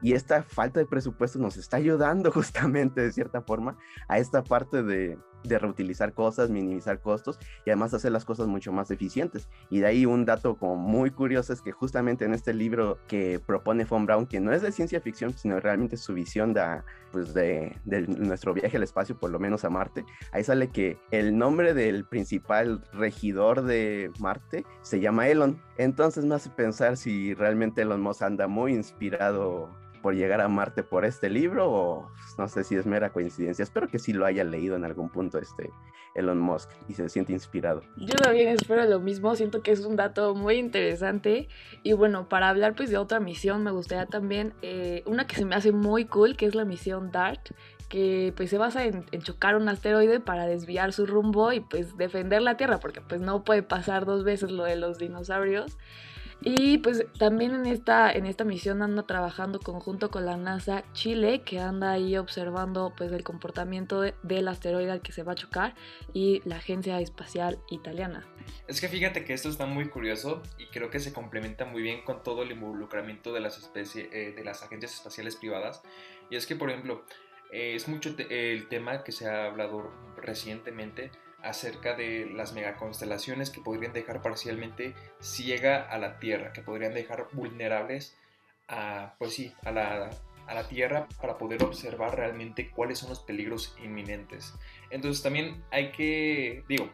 y 0.03 0.13
esta 0.13 0.43
falta 0.43 0.81
de 0.81 0.87
presupuesto 0.87 1.39
nos 1.39 1.57
está 1.57 1.79
ayudando 1.79 2.31
justamente 2.33 3.01
de 3.01 3.13
cierta 3.13 3.41
forma 3.41 3.79
a 4.09 4.19
esta 4.19 4.43
parte 4.43 4.83
de, 4.83 5.19
de 5.45 5.59
reutilizar 5.59 6.13
cosas, 6.13 6.51
minimizar 6.51 7.01
costos 7.01 7.39
y 7.65 7.71
además 7.71 7.95
hacer 7.95 8.13
las 8.13 8.25
cosas 8.25 8.47
mucho 8.47 8.73
más 8.73 8.91
eficientes. 8.91 9.49
Y 9.71 9.81
de 9.81 9.87
ahí 9.87 10.07
un 10.07 10.25
dato 10.25 10.57
como 10.57 10.77
muy 10.77 11.11
curioso 11.11 11.53
es 11.53 11.61
que 11.61 11.73
justamente 11.73 12.25
en 12.25 12.35
este 12.35 12.55
libro 12.55 12.99
que 13.07 13.39
propone 13.39 13.85
Von 13.85 14.07
Braun, 14.07 14.27
que 14.27 14.41
no 14.41 14.53
es 14.53 14.63
de 14.63 14.73
ciencia 14.73 15.01
ficción, 15.01 15.33
sino 15.35 15.61
realmente 15.61 15.97
su 15.97 16.15
visión 16.15 16.53
de, 16.53 16.83
pues 17.13 17.35
de, 17.35 17.77
de 17.85 18.03
nuestro 18.03 18.55
viaje 18.55 18.77
al 18.77 18.83
espacio, 18.83 19.17
por 19.17 19.31
lo 19.31 19.39
menos 19.39 19.65
a 19.65 19.71
Marte, 19.71 20.05
ahí 20.33 20.43
sale 20.45 20.69
que 20.69 20.99
el 21.11 21.37
nombre 21.37 21.75
del 21.75 22.05
principal 22.05 22.83
regidor 22.93 23.63
de 23.63 24.11
Marte 24.19 24.65
se 24.83 25.01
llama 25.01 25.29
Elon. 25.29 25.61
Entonces 25.77 26.25
me 26.25 26.35
hace 26.35 26.51
pensar 26.51 26.97
si 26.97 27.35
realmente 27.35 27.83
Elon 27.83 28.01
Musk 28.01 28.23
anda 28.23 28.47
muy 28.47 28.73
inspirado 28.73 29.84
por 30.05 30.15
llegar 30.15 30.43
a 30.43 30.49
Marte 30.49 30.83
por 30.83 31.07
este 31.07 31.31
libro 31.31 31.73
o 31.73 32.11
no 32.37 32.47
sé 32.47 32.63
si 32.63 32.77
es 32.77 32.85
mera 32.85 33.11
coincidencia. 33.11 33.63
Espero 33.63 33.89
que 33.89 33.99
sí 33.99 34.13
lo 34.13 34.27
haya 34.27 34.45
leído 34.45 34.77
en 34.77 34.85
algún 34.85 35.09
punto 35.09 35.39
este 35.39 35.71
Elon 36.15 36.39
Musk 36.39 36.69
y 36.91 36.93
se 36.93 37.09
siente 37.09 37.33
inspirado. 37.33 37.81
Yo 37.97 38.15
también 38.17 38.49
espero 38.49 38.85
lo 38.85 39.01
mismo, 39.01 39.35
siento 39.35 39.63
que 39.63 39.73
es 39.73 39.81
un 39.81 39.97
dato 39.97 40.35
muy 40.35 40.57
interesante 40.57 41.49
y 41.83 41.95
bueno, 41.95 42.29
para 42.29 42.51
hablar 42.51 42.75
pues 42.75 42.91
de 42.91 42.99
otra 42.99 43.19
misión 43.19 43.63
me 43.63 43.71
gustaría 43.71 44.05
también 44.05 44.53
eh, 44.61 45.03
una 45.07 45.27
que 45.27 45.37
se 45.37 45.47
me 45.47 45.55
hace 45.55 45.73
muy 45.73 46.05
cool 46.05 46.37
que 46.37 46.45
es 46.45 46.55
la 46.55 46.67
misión 46.67 47.11
DART 47.11 47.53
que 47.89 48.35
pues 48.37 48.51
se 48.51 48.59
basa 48.59 48.85
en, 48.85 49.07
en, 49.11 49.23
chocar 49.23 49.57
un 49.57 49.71
asteroide 49.71 50.21
para 50.21 50.45
desviar 50.45 50.93
su 50.93 51.07
rumbo 51.07 51.51
y 51.51 51.61
pues 51.61 51.97
defender 51.97 52.43
la 52.43 52.59
Tierra 52.59 52.79
porque 52.79 53.01
pues 53.01 53.23
no 53.23 53.43
puede 53.43 53.63
pasar 53.63 54.05
dos 54.05 54.23
veces 54.23 54.51
lo 54.51 54.65
de 54.65 54.77
los 54.77 54.99
dinosaurios. 54.99 55.79
Y 56.47 56.77
pues 56.79 57.07
también 57.19 57.55
en 57.55 57.65
esta, 57.65 58.13
en 58.13 58.27
esta 58.27 58.45
misión 58.45 58.83
anda 58.83 59.07
trabajando 59.07 59.61
conjunto 59.61 60.11
con 60.11 60.27
la 60.27 60.37
NASA 60.37 60.85
Chile, 60.93 61.41
que 61.41 61.59
anda 61.59 61.93
ahí 61.93 62.19
observando 62.19 62.93
pues 62.95 63.11
el 63.13 63.25
comportamiento 63.25 64.03
de, 64.03 64.15
del 64.23 64.49
asteroide 64.49 64.91
al 64.91 65.01
que 65.01 65.13
se 65.13 65.23
va 65.23 65.33
a 65.33 65.37
chocar, 65.37 65.75
y 66.13 66.43
la 66.45 66.57
Agencia 66.57 67.01
Espacial 67.01 67.59
Italiana. 67.71 68.27
Es 68.69 68.83
que 68.83 68.89
fíjate 68.89 69.25
que 69.25 69.33
esto 69.33 69.49
está 69.49 69.65
muy 69.65 69.89
curioso 69.89 70.43
y 70.59 70.67
creo 70.67 70.91
que 70.91 71.01
se 71.01 71.15
complementa 71.15 71.65
muy 71.65 71.81
bien 71.81 72.03
con 72.03 72.23
todo 72.23 72.43
el 72.43 72.53
involucramiento 72.53 73.33
de 73.33 73.41
las, 73.41 73.57
especie, 73.57 74.11
eh, 74.13 74.33
de 74.33 74.45
las 74.45 74.63
agencias 74.63 74.93
espaciales 74.93 75.37
privadas. 75.37 75.83
Y 76.29 76.37
es 76.37 76.47
que, 76.47 76.57
por 76.57 76.69
ejemplo, 76.69 77.07
eh, 77.53 77.75
es 77.75 77.89
mucho 77.89 78.15
te 78.17 78.53
el 78.53 78.69
tema 78.69 79.03
que 79.03 79.13
se 79.13 79.27
ha 79.27 79.47
hablado 79.47 79.91
recientemente 80.17 81.11
acerca 81.45 81.95
de 81.95 82.27
las 82.27 82.53
megaconstelaciones 82.53 83.51
que 83.51 83.61
podrían 83.61 83.93
dejar 83.93 84.23
parcialmente 84.23 84.95
ciega 85.21 85.83
a 85.83 85.99
la 85.99 86.19
Tierra, 86.19 86.53
que 86.53 86.63
podrían 86.63 86.95
dejar 86.95 87.29
vulnerables 87.33 88.17
a, 88.69 89.15
pues 89.19 89.35
sí, 89.35 89.53
a 89.65 89.71
la, 89.71 90.11
a 90.47 90.55
la 90.55 90.69
Tierra 90.69 91.07
para 91.21 91.39
poder 91.39 91.63
observar 91.63 92.17
realmente 92.17 92.71
cuáles 92.71 92.99
son 92.99 93.11
los 93.11 93.21
peligros 93.21 93.77
inminentes. 93.83 94.55
Entonces 94.91 95.23
también 95.23 95.63
hay 95.71 95.93
que, 95.93 96.65
digo, 96.69 96.91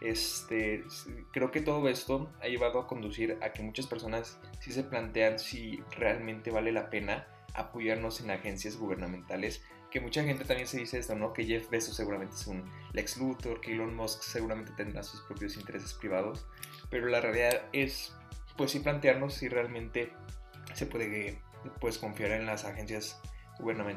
este, 0.00 0.84
creo 1.32 1.50
que 1.50 1.62
todo 1.62 1.88
esto 1.88 2.30
ha 2.42 2.48
llevado 2.48 2.78
a 2.78 2.86
conducir 2.86 3.38
a 3.40 3.52
que 3.52 3.62
muchas 3.62 3.86
personas 3.86 4.38
sí 4.60 4.70
se 4.70 4.84
plantean 4.84 5.38
si 5.38 5.82
realmente 5.96 6.50
vale 6.50 6.72
la 6.72 6.90
pena 6.90 7.26
apoyarnos 7.54 8.20
en 8.20 8.30
agencias 8.30 8.76
gubernamentales 8.76 9.64
que 9.94 10.00
mucha 10.00 10.24
gente 10.24 10.44
también 10.44 10.66
se 10.66 10.78
dice 10.78 10.98
esto, 10.98 11.14
¿no? 11.14 11.32
Que 11.32 11.44
Jeff 11.44 11.70
Bezos 11.70 11.94
seguramente 11.94 12.34
es 12.34 12.48
un 12.48 12.68
Lex 12.94 13.16
Luthor, 13.16 13.60
que 13.60 13.74
Elon 13.74 13.94
Musk 13.94 14.22
seguramente 14.22 14.72
tendrá 14.72 15.04
sus 15.04 15.20
propios 15.20 15.56
intereses 15.56 15.94
privados, 15.94 16.44
pero 16.90 17.06
la 17.06 17.20
realidad 17.20 17.62
es, 17.72 18.12
pues 18.56 18.72
sí 18.72 18.80
plantearnos 18.80 19.34
si 19.34 19.48
realmente 19.48 20.12
se 20.72 20.86
puede, 20.86 21.40
pues, 21.80 21.98
confiar 21.98 22.32
en 22.32 22.44
las 22.44 22.64
agencias 22.64 23.20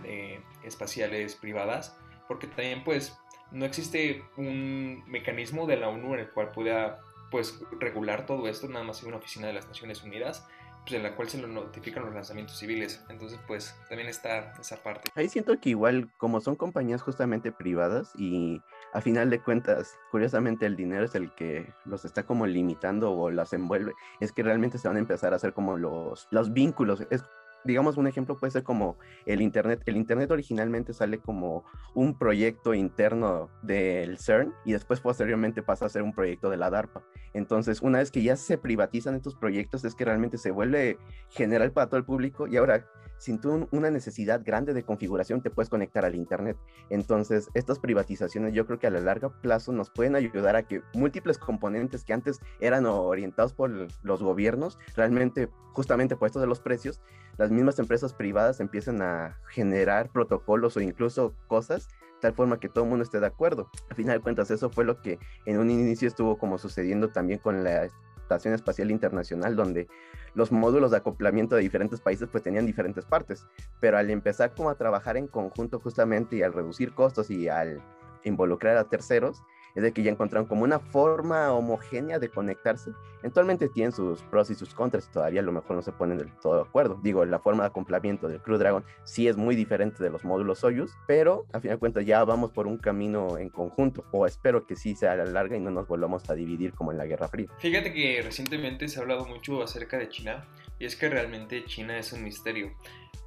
eh, 0.03 0.39
espaciales 0.63 1.33
privadas, 1.33 1.97
porque 2.27 2.45
también, 2.45 2.83
pues, 2.83 3.17
no 3.49 3.65
existe 3.65 4.23
un 4.35 5.03
mecanismo 5.07 5.65
de 5.65 5.77
la 5.77 5.89
ONU 5.89 6.13
en 6.13 6.19
el 6.19 6.29
cual 6.29 6.51
pueda, 6.51 6.99
pues, 7.31 7.59
regular 7.79 8.27
todo 8.27 8.47
esto, 8.47 8.67
nada 8.67 8.85
más 8.85 9.01
hay 9.01 9.07
una 9.07 9.17
oficina 9.17 9.47
de 9.47 9.53
las 9.53 9.67
Naciones 9.67 10.03
Unidas, 10.03 10.47
pues, 10.87 10.97
en 10.97 11.03
la 11.03 11.15
cual 11.15 11.27
se 11.27 11.37
lo 11.37 11.47
notifican 11.47 12.05
los 12.05 12.13
lanzamientos 12.13 12.57
civiles. 12.57 13.03
Entonces, 13.09 13.39
pues 13.45 13.75
también 13.89 14.07
está 14.07 14.53
esa 14.57 14.77
parte. 14.77 15.11
Ahí 15.15 15.27
siento 15.27 15.59
que 15.59 15.71
igual, 15.71 16.09
como 16.17 16.39
son 16.39 16.55
compañías 16.55 17.01
justamente 17.01 17.51
privadas 17.51 18.13
y 18.15 18.61
a 18.93 19.01
final 19.01 19.29
de 19.29 19.41
cuentas, 19.41 19.99
curiosamente 20.11 20.65
el 20.65 20.77
dinero 20.77 21.03
es 21.03 21.13
el 21.15 21.33
que 21.35 21.73
los 21.83 22.05
está 22.05 22.23
como 22.23 22.47
limitando 22.47 23.11
o 23.11 23.29
las 23.29 23.51
envuelve, 23.51 23.93
es 24.21 24.31
que 24.31 24.43
realmente 24.43 24.77
se 24.77 24.87
van 24.87 24.95
a 24.95 25.01
empezar 25.01 25.33
a 25.33 25.35
hacer 25.35 25.53
como 25.53 25.77
los, 25.77 26.29
los 26.31 26.53
vínculos. 26.53 27.05
Es 27.09 27.23
digamos, 27.67 27.97
un 27.97 28.07
ejemplo 28.07 28.37
puede 28.37 28.51
ser 28.51 28.63
como 28.63 28.97
el 29.25 29.41
Internet. 29.41 29.83
El 29.85 29.97
Internet 29.97 30.31
originalmente 30.31 30.93
sale 30.93 31.19
como 31.19 31.65
un 31.93 32.17
proyecto 32.17 32.73
interno 32.73 33.49
del 33.61 34.17
CERN 34.17 34.53
y 34.65 34.71
después 34.71 34.99
posteriormente 34.99 35.61
pasa 35.61 35.85
a 35.85 35.89
ser 35.89 36.01
un 36.01 36.13
proyecto 36.13 36.49
de 36.49 36.57
la 36.57 36.69
DARPA. 36.69 37.03
Entonces, 37.33 37.81
una 37.81 37.99
vez 37.99 38.09
que 38.09 38.23
ya 38.23 38.35
se 38.35 38.57
privatizan 38.57 39.15
estos 39.15 39.35
proyectos, 39.35 39.85
es 39.85 39.93
que 39.93 40.05
realmente 40.05 40.37
se 40.37 40.49
vuelve 40.49 40.97
general 41.29 41.71
para 41.71 41.87
todo 41.87 41.99
el 41.99 42.05
público 42.05 42.47
y 42.47 42.57
ahora 42.57 42.85
sin 43.17 43.39
una 43.71 43.89
necesidad 43.91 44.41
grande 44.43 44.73
de 44.73 44.83
configuración 44.83 45.41
te 45.41 45.49
puedes 45.49 45.69
conectar 45.69 46.05
al 46.05 46.15
Internet. 46.15 46.57
Entonces, 46.89 47.49
estas 47.53 47.79
privatizaciones 47.79 48.53
yo 48.53 48.65
creo 48.65 48.79
que 48.79 48.87
a 48.87 48.91
la 48.91 48.99
largo 48.99 49.33
plazo 49.41 49.71
nos 49.71 49.89
pueden 49.89 50.15
ayudar 50.15 50.55
a 50.55 50.63
que 50.63 50.81
múltiples 50.93 51.37
componentes 51.37 52.03
que 52.03 52.13
antes 52.13 52.39
eran 52.59 52.85
orientados 52.85 53.53
por 53.53 53.69
los 54.03 54.23
gobiernos, 54.23 54.77
realmente 54.95 55.49
justamente 55.73 56.15
por 56.15 56.27
esto 56.27 56.39
de 56.39 56.47
los 56.47 56.59
precios, 56.59 57.01
las 57.37 57.51
mismas 57.51 57.79
empresas 57.79 58.13
privadas 58.13 58.59
empiezan 58.59 59.01
a 59.01 59.39
generar 59.49 60.09
protocolos 60.11 60.75
o 60.75 60.81
incluso 60.81 61.35
cosas 61.47 61.87
tal 62.19 62.33
forma 62.33 62.59
que 62.59 62.69
todo 62.69 62.83
el 62.83 62.89
mundo 62.89 63.03
esté 63.03 63.19
de 63.19 63.27
acuerdo. 63.27 63.69
A 63.89 63.95
final 63.95 64.17
de 64.17 64.23
cuentas, 64.23 64.51
eso 64.51 64.69
fue 64.69 64.85
lo 64.85 65.01
que 65.01 65.19
en 65.45 65.59
un 65.59 65.69
inicio 65.69 66.07
estuvo 66.07 66.37
como 66.37 66.57
sucediendo 66.57 67.09
también 67.09 67.39
con 67.39 67.63
la 67.63 67.89
Estación 68.27 68.53
Espacial 68.53 68.91
Internacional, 68.91 69.55
donde 69.55 69.87
los 70.35 70.51
módulos 70.51 70.91
de 70.91 70.97
acoplamiento 70.97 71.55
de 71.55 71.61
diferentes 71.61 72.01
países 72.01 72.27
pues 72.29 72.43
tenían 72.43 72.65
diferentes 72.65 73.05
partes, 73.05 73.47
pero 73.79 73.97
al 73.97 74.09
empezar 74.09 74.53
como 74.53 74.69
a 74.69 74.75
trabajar 74.75 75.15
en 75.15 75.27
conjunto 75.27 75.79
justamente 75.79 76.35
y 76.35 76.43
al 76.43 76.53
reducir 76.53 76.93
costos 76.93 77.31
y 77.31 77.47
al 77.47 77.81
involucrar 78.25 78.75
a 78.75 78.83
terceros, 78.83 79.41
es 79.77 79.83
de 79.83 79.93
que 79.93 80.01
ya 80.01 80.09
encontraron 80.09 80.47
como 80.47 80.63
una 80.63 80.79
forma 80.79 81.53
homogénea 81.53 82.17
de 82.17 82.29
conectarse. 82.29 82.91
Eventualmente 83.19 83.69
tienen 83.69 83.91
sus 83.91 84.23
pros 84.23 84.49
y 84.49 84.55
sus 84.55 84.73
contras, 84.73 85.11
todavía 85.11 85.41
a 85.41 85.43
lo 85.43 85.51
mejor 85.51 85.75
no 85.75 85.83
se 85.83 85.91
ponen 85.91 86.17
del 86.17 86.33
todo 86.41 86.55
de 86.55 86.61
acuerdo. 86.61 86.99
Digo, 87.03 87.23
la 87.25 87.37
forma 87.37 87.61
de 87.61 87.67
acoplamiento 87.67 88.27
del 88.27 88.41
Crew 88.41 88.57
Dragon 88.57 88.83
sí 89.03 89.27
es 89.27 89.37
muy 89.37 89.55
diferente 89.55 90.03
de 90.03 90.09
los 90.09 90.25
módulos 90.25 90.59
Soyuz, 90.59 90.97
pero 91.05 91.45
a 91.53 91.59
fin 91.59 91.69
de 91.69 91.77
cuentas 91.77 92.07
ya 92.07 92.23
vamos 92.23 92.51
por 92.51 92.65
un 92.65 92.79
camino 92.79 93.37
en 93.37 93.49
conjunto, 93.49 94.03
o 94.11 94.25
espero 94.25 94.65
que 94.65 94.75
sí 94.75 94.95
sea 94.95 95.11
a 95.11 95.15
la 95.15 95.25
larga 95.25 95.55
y 95.55 95.59
no 95.59 95.69
nos 95.69 95.87
volvamos 95.87 96.27
a 96.27 96.33
dividir 96.33 96.73
como 96.73 96.91
en 96.91 96.97
la 96.97 97.05
Guerra 97.05 97.27
Fría. 97.27 97.47
Fíjate 97.59 97.93
que 97.93 98.19
recientemente 98.23 98.87
se 98.87 98.97
ha 98.97 99.03
hablado 99.03 99.25
mucho 99.25 99.61
acerca 99.61 99.99
de 99.99 100.09
China, 100.09 100.43
y 100.79 100.85
es 100.85 100.95
que 100.95 101.07
realmente 101.07 101.63
China 101.65 101.99
es 101.99 102.13
un 102.13 102.23
misterio 102.23 102.71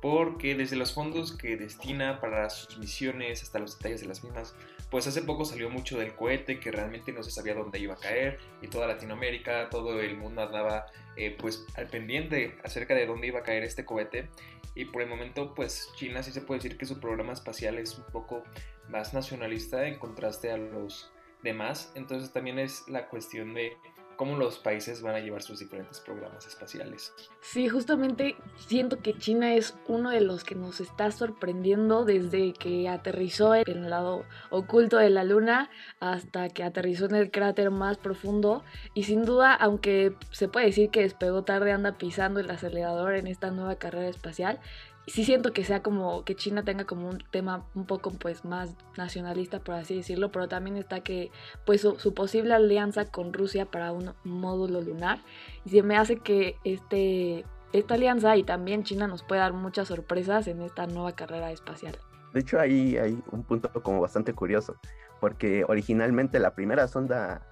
porque 0.00 0.54
desde 0.54 0.76
los 0.76 0.94
fondos 0.94 1.32
que 1.32 1.56
destina 1.56 2.20
para 2.20 2.48
sus 2.50 2.78
misiones 2.78 3.42
hasta 3.42 3.58
los 3.58 3.76
detalles 3.76 4.00
de 4.00 4.08
las 4.08 4.24
mismas, 4.24 4.54
pues 4.90 5.06
hace 5.06 5.22
poco 5.22 5.44
salió 5.44 5.70
mucho 5.70 5.98
del 5.98 6.14
cohete 6.14 6.58
que 6.58 6.72
realmente 6.72 7.12
no 7.12 7.22
se 7.22 7.30
sabía 7.30 7.54
dónde 7.54 7.78
iba 7.78 7.94
a 7.94 7.98
caer 7.98 8.38
y 8.60 8.68
toda 8.68 8.86
Latinoamérica, 8.86 9.68
todo 9.70 10.00
el 10.00 10.16
mundo 10.16 10.42
andaba 10.42 10.86
eh, 11.16 11.36
pues 11.38 11.64
al 11.74 11.86
pendiente 11.86 12.58
acerca 12.64 12.94
de 12.94 13.06
dónde 13.06 13.28
iba 13.28 13.40
a 13.40 13.42
caer 13.42 13.62
este 13.62 13.84
cohete. 13.84 14.28
Y 14.74 14.86
por 14.86 15.02
el 15.02 15.08
momento 15.08 15.54
pues 15.54 15.90
China 15.96 16.22
sí 16.22 16.32
se 16.32 16.40
puede 16.40 16.60
decir 16.60 16.76
que 16.76 16.86
su 16.86 17.00
programa 17.00 17.32
espacial 17.32 17.78
es 17.78 17.96
un 17.98 18.04
poco 18.06 18.42
más 18.88 19.14
nacionalista 19.14 19.86
en 19.86 19.98
contraste 19.98 20.50
a 20.50 20.56
los 20.56 21.12
demás, 21.42 21.92
entonces 21.94 22.32
también 22.32 22.58
es 22.58 22.86
la 22.88 23.08
cuestión 23.08 23.54
de 23.54 23.72
cómo 24.20 24.36
los 24.36 24.58
países 24.58 25.00
van 25.00 25.14
a 25.14 25.20
llevar 25.20 25.40
sus 25.40 25.60
diferentes 25.60 25.98
programas 25.98 26.46
espaciales. 26.46 27.14
Sí, 27.40 27.70
justamente 27.70 28.36
siento 28.58 28.98
que 28.98 29.16
China 29.16 29.54
es 29.54 29.74
uno 29.88 30.10
de 30.10 30.20
los 30.20 30.44
que 30.44 30.54
nos 30.54 30.82
está 30.82 31.10
sorprendiendo 31.10 32.04
desde 32.04 32.52
que 32.52 32.86
aterrizó 32.90 33.54
en 33.54 33.64
el 33.66 33.88
lado 33.88 34.26
oculto 34.50 34.98
de 34.98 35.08
la 35.08 35.24
Luna 35.24 35.70
hasta 36.00 36.50
que 36.50 36.64
aterrizó 36.64 37.06
en 37.06 37.14
el 37.14 37.30
cráter 37.30 37.70
más 37.70 37.96
profundo 37.96 38.62
y 38.92 39.04
sin 39.04 39.24
duda, 39.24 39.54
aunque 39.54 40.14
se 40.32 40.48
puede 40.48 40.66
decir 40.66 40.90
que 40.90 41.00
despegó 41.00 41.44
tarde, 41.44 41.72
anda 41.72 41.96
pisando 41.96 42.40
el 42.40 42.50
acelerador 42.50 43.14
en 43.14 43.26
esta 43.26 43.50
nueva 43.50 43.76
carrera 43.76 44.10
espacial, 44.10 44.60
sí 45.06 45.24
siento 45.24 45.52
que 45.52 45.64
sea 45.64 45.82
como 45.82 46.24
que 46.24 46.34
China 46.34 46.62
tenga 46.64 46.84
como 46.84 47.08
un 47.08 47.18
tema 47.30 47.64
un 47.74 47.86
poco 47.86 48.10
pues 48.12 48.44
más 48.44 48.76
nacionalista 48.96 49.60
por 49.60 49.74
así 49.74 49.96
decirlo, 49.96 50.30
pero 50.30 50.48
también 50.48 50.76
está 50.76 51.00
que 51.00 51.30
pues 51.66 51.80
su, 51.80 52.14
posible 52.14 52.54
alianza 52.54 53.06
con 53.06 53.32
Rusia 53.32 53.66
para 53.66 53.92
un 53.92 54.12
módulo 54.24 54.80
lunar 54.80 55.18
y 55.64 55.70
se 55.70 55.82
me 55.82 55.96
hace 55.96 56.18
que 56.18 56.56
este 56.64 57.44
esta 57.72 57.94
alianza 57.94 58.36
y 58.36 58.42
también 58.42 58.82
China 58.82 59.06
nos 59.06 59.22
puede 59.22 59.40
dar 59.40 59.52
muchas 59.52 59.88
sorpresas 59.88 60.48
en 60.48 60.60
esta 60.62 60.86
nueva 60.86 61.12
carrera 61.12 61.52
espacial. 61.52 61.96
De 62.32 62.40
hecho 62.40 62.58
ahí 62.58 62.96
hay 62.96 63.22
un 63.30 63.44
punto 63.44 63.70
como 63.82 64.00
bastante 64.00 64.32
curioso, 64.32 64.76
porque 65.20 65.64
originalmente 65.66 66.38
la 66.40 66.54
primera 66.54 66.88
sonda 66.88 67.46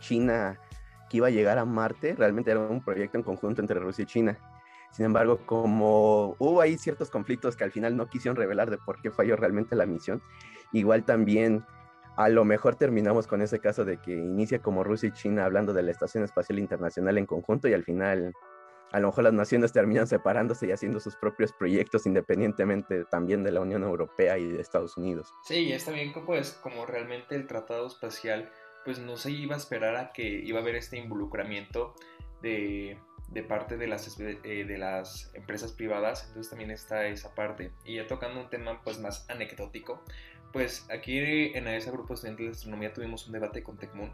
china 0.00 0.58
que 1.08 1.18
iba 1.18 1.28
a 1.28 1.30
llegar 1.30 1.58
a 1.58 1.64
Marte 1.64 2.14
realmente 2.14 2.50
era 2.50 2.60
un 2.60 2.82
proyecto 2.82 3.18
en 3.18 3.24
conjunto 3.24 3.60
entre 3.60 3.80
Rusia 3.80 4.02
y 4.02 4.06
China 4.06 4.38
sin 4.94 5.06
embargo, 5.06 5.40
como 5.44 6.36
hubo 6.38 6.60
ahí 6.60 6.78
ciertos 6.78 7.10
conflictos 7.10 7.56
que 7.56 7.64
al 7.64 7.72
final 7.72 7.96
no 7.96 8.08
quisieron 8.08 8.36
revelar 8.36 8.70
de 8.70 8.78
por 8.78 9.02
qué 9.02 9.10
falló 9.10 9.34
realmente 9.34 9.74
la 9.74 9.86
misión, 9.86 10.22
igual 10.72 11.04
también 11.04 11.64
a 12.16 12.28
lo 12.28 12.44
mejor 12.44 12.76
terminamos 12.76 13.26
con 13.26 13.42
ese 13.42 13.58
caso 13.58 13.84
de 13.84 13.96
que 13.96 14.12
inicia 14.12 14.60
como 14.60 14.84
Rusia 14.84 15.08
y 15.08 15.12
China 15.12 15.46
hablando 15.46 15.72
de 15.72 15.82
la 15.82 15.90
Estación 15.90 16.22
Espacial 16.22 16.60
Internacional 16.60 17.18
en 17.18 17.26
conjunto 17.26 17.66
y 17.66 17.72
al 17.72 17.82
final 17.82 18.32
a 18.92 19.00
lo 19.00 19.08
mejor 19.08 19.24
las 19.24 19.32
naciones 19.32 19.72
terminan 19.72 20.06
separándose 20.06 20.68
y 20.68 20.70
haciendo 20.70 21.00
sus 21.00 21.16
propios 21.16 21.52
proyectos 21.52 22.06
independientemente 22.06 23.04
también 23.06 23.42
de 23.42 23.50
la 23.50 23.62
Unión 23.62 23.82
Europea 23.82 24.38
y 24.38 24.46
de 24.46 24.60
Estados 24.60 24.96
Unidos. 24.96 25.34
Sí, 25.42 25.72
está 25.72 25.90
bien 25.90 26.12
que 26.12 26.20
pues 26.20 26.52
como 26.52 26.86
realmente 26.86 27.34
el 27.34 27.48
Tratado 27.48 27.88
Espacial 27.88 28.48
pues 28.84 29.00
no 29.00 29.16
se 29.16 29.32
iba 29.32 29.56
a 29.56 29.58
esperar 29.58 29.96
a 29.96 30.12
que 30.12 30.22
iba 30.22 30.60
a 30.60 30.62
haber 30.62 30.76
este 30.76 30.98
involucramiento 30.98 31.96
de, 32.42 32.96
de 33.34 33.42
parte 33.42 33.76
de 33.76 33.88
las, 33.88 34.18
eh, 34.20 34.64
de 34.64 34.78
las 34.78 35.30
empresas 35.34 35.72
privadas, 35.72 36.24
entonces 36.28 36.48
también 36.48 36.70
está 36.70 37.06
esa 37.06 37.34
parte. 37.34 37.72
Y 37.84 37.96
ya 37.96 38.06
tocando 38.06 38.40
un 38.40 38.48
tema 38.48 38.80
pues 38.82 38.98
más 39.00 39.28
anecdótico, 39.28 40.02
pues 40.52 40.86
aquí 40.88 41.18
en 41.18 41.66
ese 41.66 41.90
grupo 41.90 42.14
estudiantil 42.14 42.46
de 42.46 42.52
astronomía 42.52 42.92
tuvimos 42.92 43.26
un 43.26 43.32
debate 43.32 43.64
con 43.64 43.76
Tecmun 43.76 44.12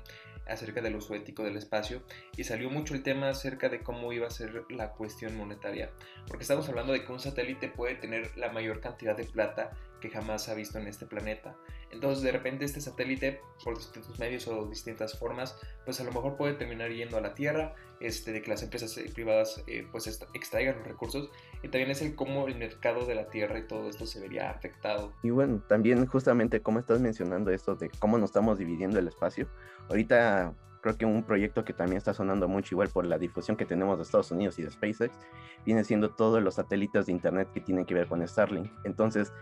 acerca 0.49 0.81
del 0.81 0.97
uso 0.97 1.15
ético 1.15 1.45
del 1.45 1.59
espacio 1.59 2.03
y 2.35 2.45
salió 2.45 2.71
mucho 2.71 2.95
el 2.95 3.03
tema 3.03 3.29
acerca 3.29 3.69
de 3.69 3.83
cómo 3.83 4.11
iba 4.13 4.27
a 4.27 4.31
ser 4.31 4.65
la 4.71 4.93
cuestión 4.93 5.37
monetaria, 5.37 5.91
porque 6.27 6.43
estamos 6.43 6.67
hablando 6.71 6.95
de 6.95 7.05
que 7.05 7.13
un 7.13 7.21
satélite 7.21 7.69
puede 7.69 7.95
tener 7.97 8.37
la 8.39 8.51
mayor 8.51 8.81
cantidad 8.81 9.15
de 9.15 9.25
plata 9.25 9.71
que 10.01 10.11
jamás 10.11 10.49
ha 10.49 10.55
visto 10.55 10.79
en 10.79 10.87
este 10.87 11.07
planeta. 11.07 11.57
Entonces 11.91 12.23
de 12.23 12.33
repente 12.33 12.65
este 12.65 12.81
satélite, 12.81 13.41
por 13.65 13.77
distintos 13.77 14.19
medios 14.19 14.47
o 14.49 14.67
distintas 14.67 15.19
formas, 15.19 15.59
pues 15.85 16.01
a 16.01 16.05
lo 16.05 16.13
mejor 16.13 16.37
puede 16.37 16.55
terminar 16.55 16.91
yendo 16.91 17.17
a 17.17 17.21
la 17.21 17.35
Tierra, 17.35 17.75
este, 18.01 18.33
de 18.33 18.43
que 18.43 18.51
las 18.51 18.63
empresas 18.63 18.97
eh, 18.97 19.11
privadas 19.13 19.63
eh, 19.67 19.87
pues 19.91 20.07
extraigan 20.35 20.79
los 20.79 20.87
recursos, 20.87 21.31
y 21.63 21.69
también 21.69 21.91
es 21.91 22.01
el 22.03 22.15
cómo 22.15 22.49
el 22.49 22.57
mercado 22.57 23.07
de 23.07 23.15
la 23.15 23.29
Tierra 23.29 23.59
y 23.59 23.67
todo 23.67 23.89
esto 23.89 24.07
se 24.07 24.21
vería 24.21 24.51
afectado. 24.51 25.13
Y 25.23 25.31
bueno, 25.31 25.63
también 25.69 26.07
justamente 26.07 26.61
como 26.61 26.79
estás 26.79 27.01
mencionando 27.01 27.51
esto 27.51 27.75
de 27.77 27.91
cómo 27.99 28.19
nos 28.19 28.31
estamos 28.31 28.59
dividiendo 28.59 28.99
el 28.99 29.09
espacio, 29.09 29.49
ahorita 29.89 30.55
creo 30.81 30.97
que 30.97 31.05
un 31.05 31.23
proyecto 31.23 31.65
que 31.65 31.73
también 31.73 31.99
está 31.99 32.15
sonando 32.15 32.49
mucho 32.49 32.75
igual 32.75 32.89
por 32.89 33.05
la 33.05 33.19
difusión 33.19 33.57
que 33.57 33.67
tenemos 33.67 33.99
de 33.99 34.03
Estados 34.03 34.31
Unidos 34.31 34.59
y 34.59 34.63
de 34.63 34.71
SpaceX, 34.71 35.19
viene 35.65 35.85
siendo 35.85 36.11
todos 36.11 36.43
los 36.43 36.55
satélites 36.55 37.07
de 37.07 37.13
Internet 37.13 37.49
que 37.53 37.61
tienen 37.61 37.85
que 37.85 37.95
ver 37.95 38.07
con 38.07 38.27
Starlink. 38.27 38.71
Entonces, 38.85 39.33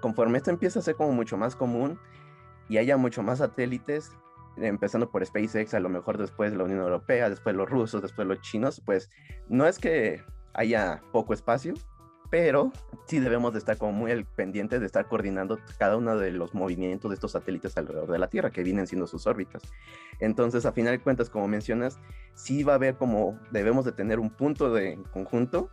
conforme 0.00 0.38
esto 0.38 0.50
empieza 0.50 0.78
a 0.78 0.82
ser 0.82 0.96
como 0.96 1.12
mucho 1.12 1.36
más 1.36 1.56
común 1.56 1.98
y 2.68 2.78
haya 2.78 2.96
mucho 2.96 3.22
más 3.22 3.38
satélites, 3.38 4.12
empezando 4.56 5.10
por 5.10 5.24
SpaceX, 5.24 5.74
a 5.74 5.80
lo 5.80 5.88
mejor 5.88 6.18
después 6.18 6.52
la 6.52 6.64
Unión 6.64 6.80
Europea, 6.80 7.30
después 7.30 7.54
los 7.54 7.68
rusos, 7.68 8.02
después 8.02 8.26
los 8.26 8.40
chinos, 8.40 8.82
pues 8.84 9.10
no 9.48 9.66
es 9.66 9.78
que 9.78 10.22
haya 10.54 11.02
poco 11.12 11.32
espacio, 11.32 11.74
pero 12.30 12.72
sí 13.06 13.20
debemos 13.20 13.52
de 13.52 13.58
estar 13.58 13.78
como 13.78 13.92
muy 13.92 14.24
pendientes 14.36 14.80
de 14.80 14.86
estar 14.86 15.06
coordinando 15.06 15.58
cada 15.78 15.96
uno 15.96 16.16
de 16.16 16.30
los 16.30 16.54
movimientos 16.54 17.10
de 17.10 17.14
estos 17.14 17.32
satélites 17.32 17.76
alrededor 17.76 18.10
de 18.10 18.18
la 18.18 18.28
Tierra, 18.28 18.50
que 18.50 18.62
vienen 18.62 18.86
siendo 18.86 19.06
sus 19.06 19.26
órbitas. 19.26 19.62
Entonces, 20.20 20.66
a 20.66 20.72
final 20.72 20.92
de 20.92 21.02
cuentas, 21.02 21.30
como 21.30 21.48
mencionas, 21.48 21.98
sí 22.34 22.62
va 22.64 22.72
a 22.72 22.76
haber 22.76 22.96
como 22.96 23.38
debemos 23.50 23.84
de 23.84 23.92
tener 23.92 24.18
un 24.18 24.30
punto 24.30 24.72
de 24.72 24.98
conjunto 25.12 25.70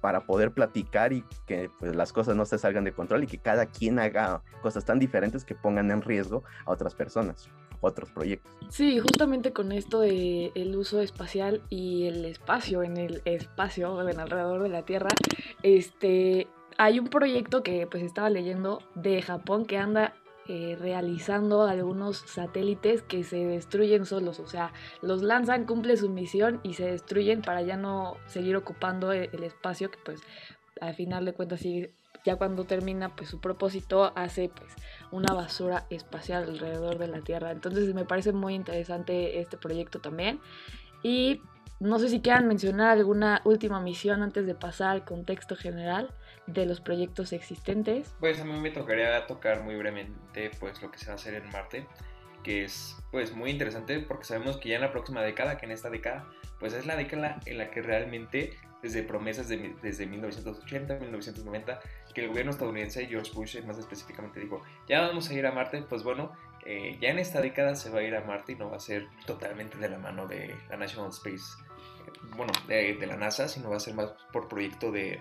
para 0.00 0.24
poder 0.26 0.52
platicar 0.52 1.12
y 1.12 1.24
que 1.46 1.70
pues, 1.78 1.94
las 1.94 2.12
cosas 2.12 2.36
no 2.36 2.44
se 2.44 2.58
salgan 2.58 2.84
de 2.84 2.92
control 2.92 3.24
y 3.24 3.26
que 3.26 3.38
cada 3.38 3.66
quien 3.66 3.98
haga 3.98 4.42
cosas 4.62 4.84
tan 4.84 4.98
diferentes 4.98 5.44
que 5.44 5.54
pongan 5.54 5.90
en 5.90 6.02
riesgo 6.02 6.44
a 6.64 6.70
otras 6.70 6.94
personas, 6.94 7.50
otros 7.80 8.10
proyectos. 8.10 8.50
Sí, 8.70 8.98
justamente 8.98 9.52
con 9.52 9.72
esto 9.72 10.00
de 10.00 10.52
el 10.54 10.76
uso 10.76 11.00
espacial 11.00 11.62
y 11.70 12.06
el 12.06 12.24
espacio 12.24 12.82
en 12.82 12.96
el 12.96 13.22
espacio 13.24 14.08
en 14.08 14.20
alrededor 14.20 14.62
de 14.62 14.68
la 14.68 14.82
Tierra, 14.84 15.10
este 15.62 16.48
hay 16.76 17.00
un 17.00 17.08
proyecto 17.08 17.62
que 17.62 17.86
pues 17.86 18.04
estaba 18.04 18.30
leyendo 18.30 18.80
de 18.94 19.20
Japón 19.20 19.66
que 19.66 19.78
anda 19.78 20.14
eh, 20.50 20.78
realizando 20.80 21.64
algunos 21.64 22.16
satélites 22.16 23.02
que 23.02 23.22
se 23.22 23.36
destruyen 23.36 24.06
solos, 24.06 24.40
o 24.40 24.46
sea, 24.46 24.72
los 25.02 25.22
lanzan, 25.22 25.66
cumple 25.66 25.98
su 25.98 26.08
misión 26.08 26.60
y 26.62 26.72
se 26.72 26.86
destruyen 26.86 27.42
para 27.42 27.60
ya 27.60 27.76
no 27.76 28.16
seguir 28.28 28.56
ocupando 28.56 29.12
e-, 29.12 29.28
el, 29.30 29.42
espacio 29.42 29.90
que 29.90 29.98
pues 30.02 30.22
al 30.80 30.94
final 30.94 31.26
de 31.26 31.34
cuentas 31.34 31.60
ya 32.24 32.36
cuando 32.36 32.64
termina 32.64 33.14
pues 33.14 33.28
su 33.28 33.42
propósito 33.42 34.10
hace 34.16 34.48
pues 34.48 34.72
una 35.10 35.34
basura 35.34 35.86
espacial 35.90 36.44
alrededor 36.44 36.98
de 36.98 37.08
la 37.08 37.20
Tierra. 37.20 37.50
Entonces 37.50 37.94
me 37.94 38.04
parece 38.04 38.32
muy 38.32 38.54
interesante 38.54 39.40
este 39.40 39.56
proyecto 39.56 40.00
también. 40.00 40.40
Y 41.02 41.40
no 41.80 41.98
sé 41.98 42.08
si 42.08 42.20
quieran 42.20 42.48
mencionar 42.48 42.90
alguna 42.90 43.40
última 43.44 43.80
misión 43.80 44.22
antes 44.22 44.46
de 44.46 44.54
pasar 44.54 44.90
al 44.90 45.04
contexto 45.04 45.54
general 45.54 46.10
de 46.46 46.66
los 46.66 46.80
proyectos 46.80 47.32
existentes. 47.32 48.14
Pues 48.18 48.40
a 48.40 48.44
mí 48.44 48.58
me 48.58 48.70
tocaría 48.70 49.26
tocar 49.26 49.62
muy 49.62 49.76
brevemente 49.76 50.50
pues 50.58 50.82
lo 50.82 50.90
que 50.90 50.98
se 50.98 51.06
va 51.06 51.12
a 51.12 51.14
hacer 51.14 51.34
en 51.34 51.48
Marte, 51.50 51.86
que 52.42 52.64
es 52.64 52.96
pues 53.10 53.34
muy 53.34 53.50
interesante 53.50 54.00
porque 54.00 54.24
sabemos 54.24 54.58
que 54.58 54.70
ya 54.70 54.76
en 54.76 54.82
la 54.82 54.92
próxima 54.92 55.22
década, 55.22 55.56
que 55.56 55.66
en 55.66 55.72
esta 55.72 55.90
década, 55.90 56.28
pues 56.60 56.72
es 56.72 56.86
la 56.86 56.96
década 56.96 57.40
en 57.46 57.58
la 57.58 57.70
que 57.70 57.82
realmente 57.82 58.56
desde 58.82 59.02
promesas 59.02 59.48
de, 59.48 59.74
desde 59.82 60.06
1980, 60.06 60.98
1990, 61.00 61.80
que 62.14 62.22
el 62.22 62.28
gobierno 62.28 62.52
estadounidense, 62.52 63.06
George 63.06 63.32
Bush 63.34 63.60
más 63.64 63.78
específicamente, 63.78 64.40
dijo, 64.40 64.62
ya 64.88 65.00
vamos 65.00 65.28
a 65.30 65.34
ir 65.34 65.46
a 65.46 65.52
Marte, 65.52 65.82
pues 65.82 66.02
bueno, 66.02 66.32
eh, 66.64 66.96
ya 67.00 67.10
en 67.10 67.18
esta 67.18 67.40
década 67.40 67.74
se 67.74 67.90
va 67.90 68.00
a 68.00 68.02
ir 68.02 68.14
a 68.14 68.22
Marte 68.22 68.52
y 68.52 68.56
no 68.56 68.70
va 68.70 68.76
a 68.76 68.80
ser 68.80 69.08
totalmente 69.26 69.78
de 69.78 69.88
la 69.88 69.98
mano 69.98 70.26
de 70.26 70.54
la 70.68 70.76
National 70.76 71.10
Space, 71.10 71.56
bueno, 72.36 72.52
de, 72.68 72.94
de 72.94 73.06
la 73.06 73.16
NASA, 73.16 73.48
sino 73.48 73.70
va 73.70 73.76
a 73.76 73.80
ser 73.80 73.94
más 73.94 74.12
por 74.32 74.48
proyecto 74.48 74.92
de 74.92 75.20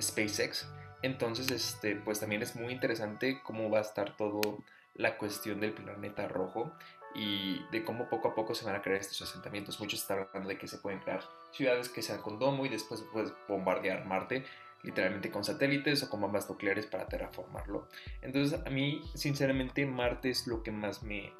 SpaceX. 0.00 0.68
Entonces, 1.02 1.50
este, 1.50 1.96
pues 1.96 2.20
también 2.20 2.42
es 2.42 2.54
muy 2.54 2.72
interesante 2.72 3.40
cómo 3.42 3.68
va 3.70 3.78
a 3.78 3.82
estar 3.82 4.16
todo 4.16 4.62
la 4.94 5.16
cuestión 5.16 5.60
del 5.60 5.72
planeta 5.72 6.28
rojo 6.28 6.72
y 7.14 7.62
de 7.70 7.84
cómo 7.84 8.08
poco 8.08 8.28
a 8.28 8.34
poco 8.34 8.54
se 8.54 8.64
van 8.64 8.76
a 8.76 8.82
crear 8.82 9.00
estos 9.00 9.22
asentamientos. 9.22 9.80
Muchos 9.80 10.00
están 10.00 10.20
hablando 10.20 10.48
de 10.48 10.58
que 10.58 10.66
se 10.66 10.78
pueden 10.78 11.00
crear 11.00 11.22
ciudades 11.52 11.88
que 11.88 12.02
sean 12.02 12.20
con 12.22 12.38
domo 12.38 12.64
y 12.64 12.68
después 12.68 13.04
puedes 13.12 13.32
bombardear 13.48 14.04
Marte 14.06 14.44
literalmente 14.82 15.30
con 15.30 15.44
satélites 15.44 16.02
o 16.02 16.10
con 16.10 16.20
bombas 16.20 16.48
nucleares 16.48 16.86
para 16.86 17.06
terraformarlo. 17.06 17.88
Entonces, 18.20 18.60
a 18.64 18.70
mí, 18.70 19.00
sinceramente, 19.14 19.86
Marte 19.86 20.30
es 20.30 20.46
lo 20.46 20.62
que 20.62 20.72
más 20.72 21.02
me, 21.02 21.32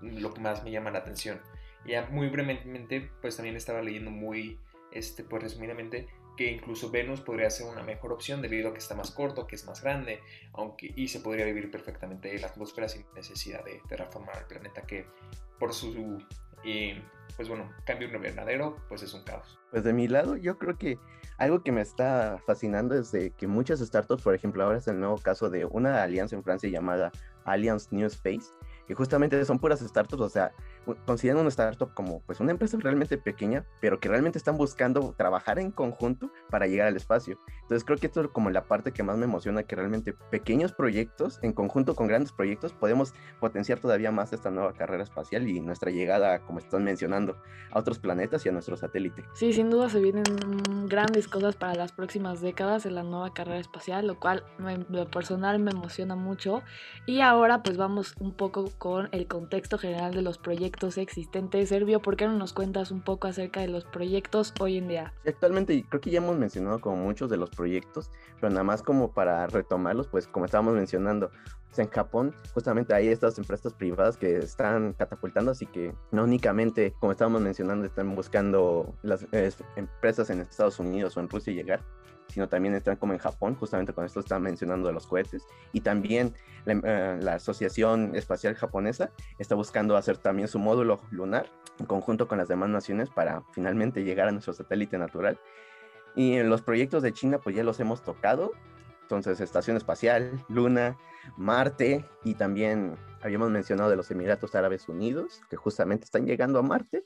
lo 0.00 0.32
que 0.32 0.40
más 0.40 0.64
me 0.64 0.70
llama 0.70 0.90
la 0.90 1.00
atención. 1.00 1.40
Ya 1.86 2.06
muy 2.10 2.28
brevemente, 2.28 3.10
pues 3.20 3.36
también 3.36 3.56
estaba 3.56 3.82
leyendo 3.82 4.10
muy, 4.10 4.58
este, 4.90 5.22
pues 5.22 5.42
resumidamente, 5.42 6.08
que 6.38 6.52
incluso 6.52 6.88
Venus 6.88 7.20
podría 7.20 7.50
ser 7.50 7.66
una 7.66 7.82
mejor 7.82 8.12
opción 8.12 8.40
debido 8.40 8.68
a 8.68 8.72
que 8.72 8.78
está 8.78 8.94
más 8.94 9.10
corto, 9.10 9.48
que 9.48 9.56
es 9.56 9.66
más 9.66 9.82
grande, 9.82 10.20
aunque 10.52 10.92
y 10.94 11.08
se 11.08 11.18
podría 11.18 11.44
vivir 11.44 11.68
perfectamente 11.68 12.32
en 12.32 12.40
la 12.40 12.46
atmósfera 12.46 12.88
sin 12.88 13.04
necesidad 13.16 13.64
de 13.64 13.82
terraformar 13.88 14.36
el 14.38 14.44
planeta 14.44 14.82
que 14.82 15.04
por 15.58 15.74
su 15.74 16.22
eh, 16.64 17.02
pues 17.36 17.48
bueno, 17.48 17.68
cambio 17.84 18.06
invernadero, 18.06 18.76
pues 18.88 19.02
es 19.02 19.12
un 19.14 19.24
caos. 19.24 19.58
Pues 19.72 19.82
de 19.82 19.92
mi 19.92 20.06
lado, 20.06 20.36
yo 20.36 20.58
creo 20.58 20.78
que 20.78 20.96
algo 21.38 21.64
que 21.64 21.72
me 21.72 21.80
está 21.80 22.40
fascinando 22.46 22.96
es 22.96 23.10
de 23.10 23.32
que 23.32 23.48
muchas 23.48 23.80
startups, 23.80 24.22
por 24.22 24.36
ejemplo, 24.36 24.62
ahora 24.62 24.78
es 24.78 24.86
el 24.86 25.00
nuevo 25.00 25.18
caso 25.18 25.50
de 25.50 25.64
una 25.64 26.04
alianza 26.04 26.36
en 26.36 26.44
Francia 26.44 26.70
llamada 26.70 27.10
Alliance 27.46 27.88
New 27.90 28.06
Space, 28.06 28.52
que 28.86 28.94
justamente 28.94 29.44
son 29.44 29.58
puras 29.58 29.80
startups, 29.80 30.22
o 30.22 30.28
sea, 30.28 30.52
consideran 31.06 31.40
una 31.40 31.48
startup 31.48 31.92
como 31.94 32.20
pues 32.20 32.40
una 32.40 32.52
empresa 32.52 32.76
realmente 32.80 33.18
pequeña, 33.18 33.64
pero 33.80 34.00
que 34.00 34.08
realmente 34.08 34.38
están 34.38 34.56
buscando 34.56 35.14
trabajar 35.16 35.58
en 35.58 35.70
conjunto 35.70 36.30
para 36.50 36.66
llegar 36.66 36.88
al 36.88 36.96
espacio. 36.96 37.38
Entonces 37.62 37.84
creo 37.84 37.98
que 37.98 38.06
esto 38.06 38.22
es 38.22 38.28
como 38.28 38.50
la 38.50 38.64
parte 38.64 38.92
que 38.92 39.02
más 39.02 39.16
me 39.16 39.24
emociona, 39.24 39.62
que 39.62 39.76
realmente 39.76 40.14
pequeños 40.30 40.72
proyectos 40.72 41.38
en 41.42 41.52
conjunto 41.52 41.94
con 41.94 42.06
grandes 42.06 42.32
proyectos 42.32 42.72
podemos 42.72 43.14
potenciar 43.40 43.78
todavía 43.80 44.10
más 44.10 44.32
esta 44.32 44.50
nueva 44.50 44.72
carrera 44.72 45.02
espacial 45.02 45.48
y 45.48 45.60
nuestra 45.60 45.90
llegada, 45.90 46.40
como 46.40 46.58
están 46.58 46.84
mencionando, 46.84 47.36
a 47.70 47.78
otros 47.78 47.98
planetas 47.98 48.44
y 48.46 48.48
a 48.48 48.52
nuestro 48.52 48.76
satélite. 48.76 49.24
Sí, 49.34 49.52
sin 49.52 49.70
duda 49.70 49.88
se 49.88 50.00
vienen 50.00 50.24
grandes 50.86 51.28
cosas 51.28 51.56
para 51.56 51.74
las 51.74 51.92
próximas 51.92 52.40
décadas 52.40 52.86
en 52.86 52.94
la 52.94 53.02
nueva 53.02 53.34
carrera 53.34 53.58
espacial, 53.58 54.06
lo 54.06 54.18
cual 54.18 54.44
lo 54.88 55.10
personal 55.10 55.58
me 55.58 55.70
emociona 55.70 56.16
mucho. 56.16 56.62
Y 57.06 57.20
ahora 57.20 57.62
pues 57.62 57.76
vamos 57.76 58.14
un 58.18 58.32
poco 58.32 58.70
con 58.78 59.08
el 59.12 59.26
contexto 59.26 59.78
general 59.78 60.14
de 60.14 60.22
los 60.22 60.38
proyectos 60.38 60.77
existentes. 60.86 61.68
Servio, 61.68 62.00
¿por 62.00 62.16
qué 62.16 62.26
no 62.26 62.34
nos 62.34 62.52
cuentas 62.52 62.90
un 62.90 63.02
poco 63.02 63.26
acerca 63.26 63.60
de 63.60 63.68
los 63.68 63.84
proyectos 63.84 64.54
hoy 64.60 64.78
en 64.78 64.88
día? 64.88 65.12
actualmente 65.26 65.84
creo 65.88 66.00
que 66.00 66.10
ya 66.10 66.18
hemos 66.18 66.38
mencionado 66.38 66.80
como 66.80 66.96
muchos 66.96 67.28
de 67.28 67.36
los 67.36 67.50
proyectos, 67.50 68.10
pero 68.40 68.50
nada 68.50 68.64
más 68.64 68.82
como 68.82 69.12
para 69.12 69.46
retomarlos, 69.48 70.06
pues 70.08 70.26
como 70.26 70.44
estábamos 70.44 70.74
mencionando, 70.74 71.30
en 71.76 71.88
Japón 71.88 72.34
justamente 72.54 72.94
hay 72.94 73.08
estas 73.08 73.38
empresas 73.38 73.72
privadas 73.72 74.16
que 74.16 74.38
están 74.38 74.94
catapultando, 74.94 75.52
así 75.52 75.66
que 75.66 75.94
no 76.10 76.24
únicamente, 76.24 76.94
como 76.98 77.12
estábamos 77.12 77.40
mencionando, 77.40 77.86
están 77.86 78.14
buscando 78.14 78.94
las 79.02 79.26
empresas 79.76 80.30
en 80.30 80.40
Estados 80.40 80.78
Unidos 80.78 81.16
o 81.16 81.20
en 81.20 81.28
Rusia 81.28 81.52
llegar, 81.52 81.84
sino 82.28 82.48
también 82.48 82.74
están 82.74 82.96
como 82.96 83.12
en 83.12 83.18
Japón, 83.18 83.54
justamente 83.54 83.92
con 83.92 84.04
esto 84.04 84.20
están 84.20 84.42
mencionando 84.42 84.88
de 84.88 84.94
los 84.94 85.06
cohetes, 85.06 85.46
y 85.72 85.80
también 85.80 86.34
la, 86.64 86.72
eh, 86.84 87.18
la, 87.20 87.34
Asociación 87.34 88.14
Espacial 88.14 88.54
Japonesa 88.54 89.10
está 89.38 89.54
buscando 89.54 89.96
hacer 89.96 90.18
también 90.18 90.48
su 90.48 90.58
módulo 90.58 91.00
lunar 91.10 91.50
en 91.78 91.86
conjunto 91.86 92.28
con 92.28 92.38
las 92.38 92.48
demás 92.48 92.68
naciones 92.68 93.08
para 93.10 93.42
finalmente 93.52 94.04
llegar 94.04 94.28
a 94.28 94.32
nuestro 94.32 94.52
satélite 94.52 94.98
natural. 94.98 95.38
Y 96.14 96.34
en 96.34 96.50
los 96.50 96.62
proyectos 96.62 97.02
de 97.02 97.12
China, 97.12 97.38
pues 97.38 97.54
ya 97.54 97.62
los 97.62 97.80
hemos 97.80 98.02
tocado, 98.02 98.52
Entonces, 99.02 99.40
estación 99.40 99.76
espacial, 99.78 100.44
Luna, 100.48 100.98
Marte 101.36 102.04
y 102.24 102.34
también 102.34 102.96
habíamos 103.22 103.50
mencionado 103.50 103.88
de 103.88 103.96
los 103.96 104.10
Emiratos 104.10 104.54
Árabes 104.54 104.88
Unidos, 104.88 105.40
que 105.48 105.56
justamente 105.56 106.04
están 106.04 106.26
llegando 106.26 106.58
a 106.58 106.62
Marte 106.62 107.04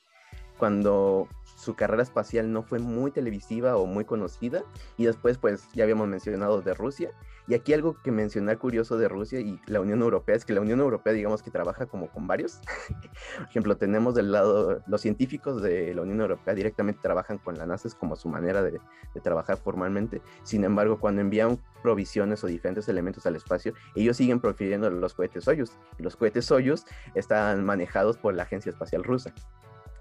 cuando 0.63 1.27
su 1.57 1.75
carrera 1.75 2.05
espacial 2.05 2.53
no 2.53 2.63
fue 2.63 2.79
muy 2.79 3.11
televisiva 3.11 3.77
o 3.77 3.85
muy 3.85 4.05
conocida. 4.05 4.63
Y 4.97 5.07
después, 5.07 5.37
pues 5.37 5.67
ya 5.75 5.83
habíamos 5.83 6.07
mencionado 6.07 6.63
de 6.63 6.73
Rusia. 6.73 7.11
Y 7.49 7.55
aquí 7.55 7.75
algo 7.75 8.01
que 8.01 8.13
mencionar 8.13 8.59
curioso 8.59 8.97
de 8.97 9.09
Rusia 9.09 9.41
y 9.41 9.61
la 9.67 9.81
Unión 9.81 10.03
Europea 10.03 10.37
es 10.37 10.45
que 10.45 10.53
la 10.53 10.61
Unión 10.61 10.79
Europea, 10.79 11.13
digamos 11.15 11.43
que 11.43 11.51
trabaja 11.51 11.87
como 11.87 12.13
con 12.13 12.29
varios. 12.29 12.61
Por 13.39 13.49
ejemplo, 13.49 13.77
tenemos 13.77 14.15
del 14.15 14.31
lado, 14.31 14.85
los 14.87 15.01
científicos 15.01 15.61
de 15.63 15.93
la 15.97 16.03
Unión 16.03 16.21
Europea 16.21 16.55
directamente 16.55 17.01
trabajan 17.03 17.39
con 17.39 17.59
la 17.59 17.67
NASA, 17.67 17.89
es 17.89 17.97
como 17.97 18.15
su 18.15 18.29
manera 18.29 18.63
de, 18.63 18.79
de 19.15 19.21
trabajar 19.21 19.57
formalmente. 19.57 20.23
Sin 20.45 20.63
embargo, 20.63 21.01
cuando 21.01 21.23
envían 21.23 21.59
provisiones 21.83 22.45
o 22.45 22.47
diferentes 22.47 22.89
elementos 22.89 23.27
al 23.27 23.35
espacio, 23.35 23.75
ellos 23.97 24.17
siguen 24.17 24.39
prefiriendo 24.39 24.89
los 24.91 25.13
cohetes 25.13 25.43
Soyuz. 25.43 25.73
Y 25.99 26.05
los 26.05 26.15
cohetes 26.15 26.45
Soyuz 26.45 26.85
están 27.17 27.65
manejados 27.65 28.17
por 28.17 28.33
la 28.35 28.45
Agencia 28.45 28.71
Espacial 28.71 29.03
Rusa. 29.03 29.35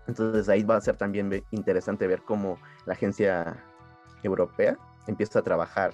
Entonces 0.08 0.50
ahí 0.50 0.64
va 0.64 0.78
a 0.78 0.82
ser 0.82 0.98
también 0.98 1.44
interesante 1.52 2.08
ver 2.08 2.22
cómo 2.24 2.58
la 2.86 2.94
agencia 2.94 3.64
europea 4.24 4.78
empieza 5.08 5.40
a 5.40 5.42
trabajar 5.42 5.94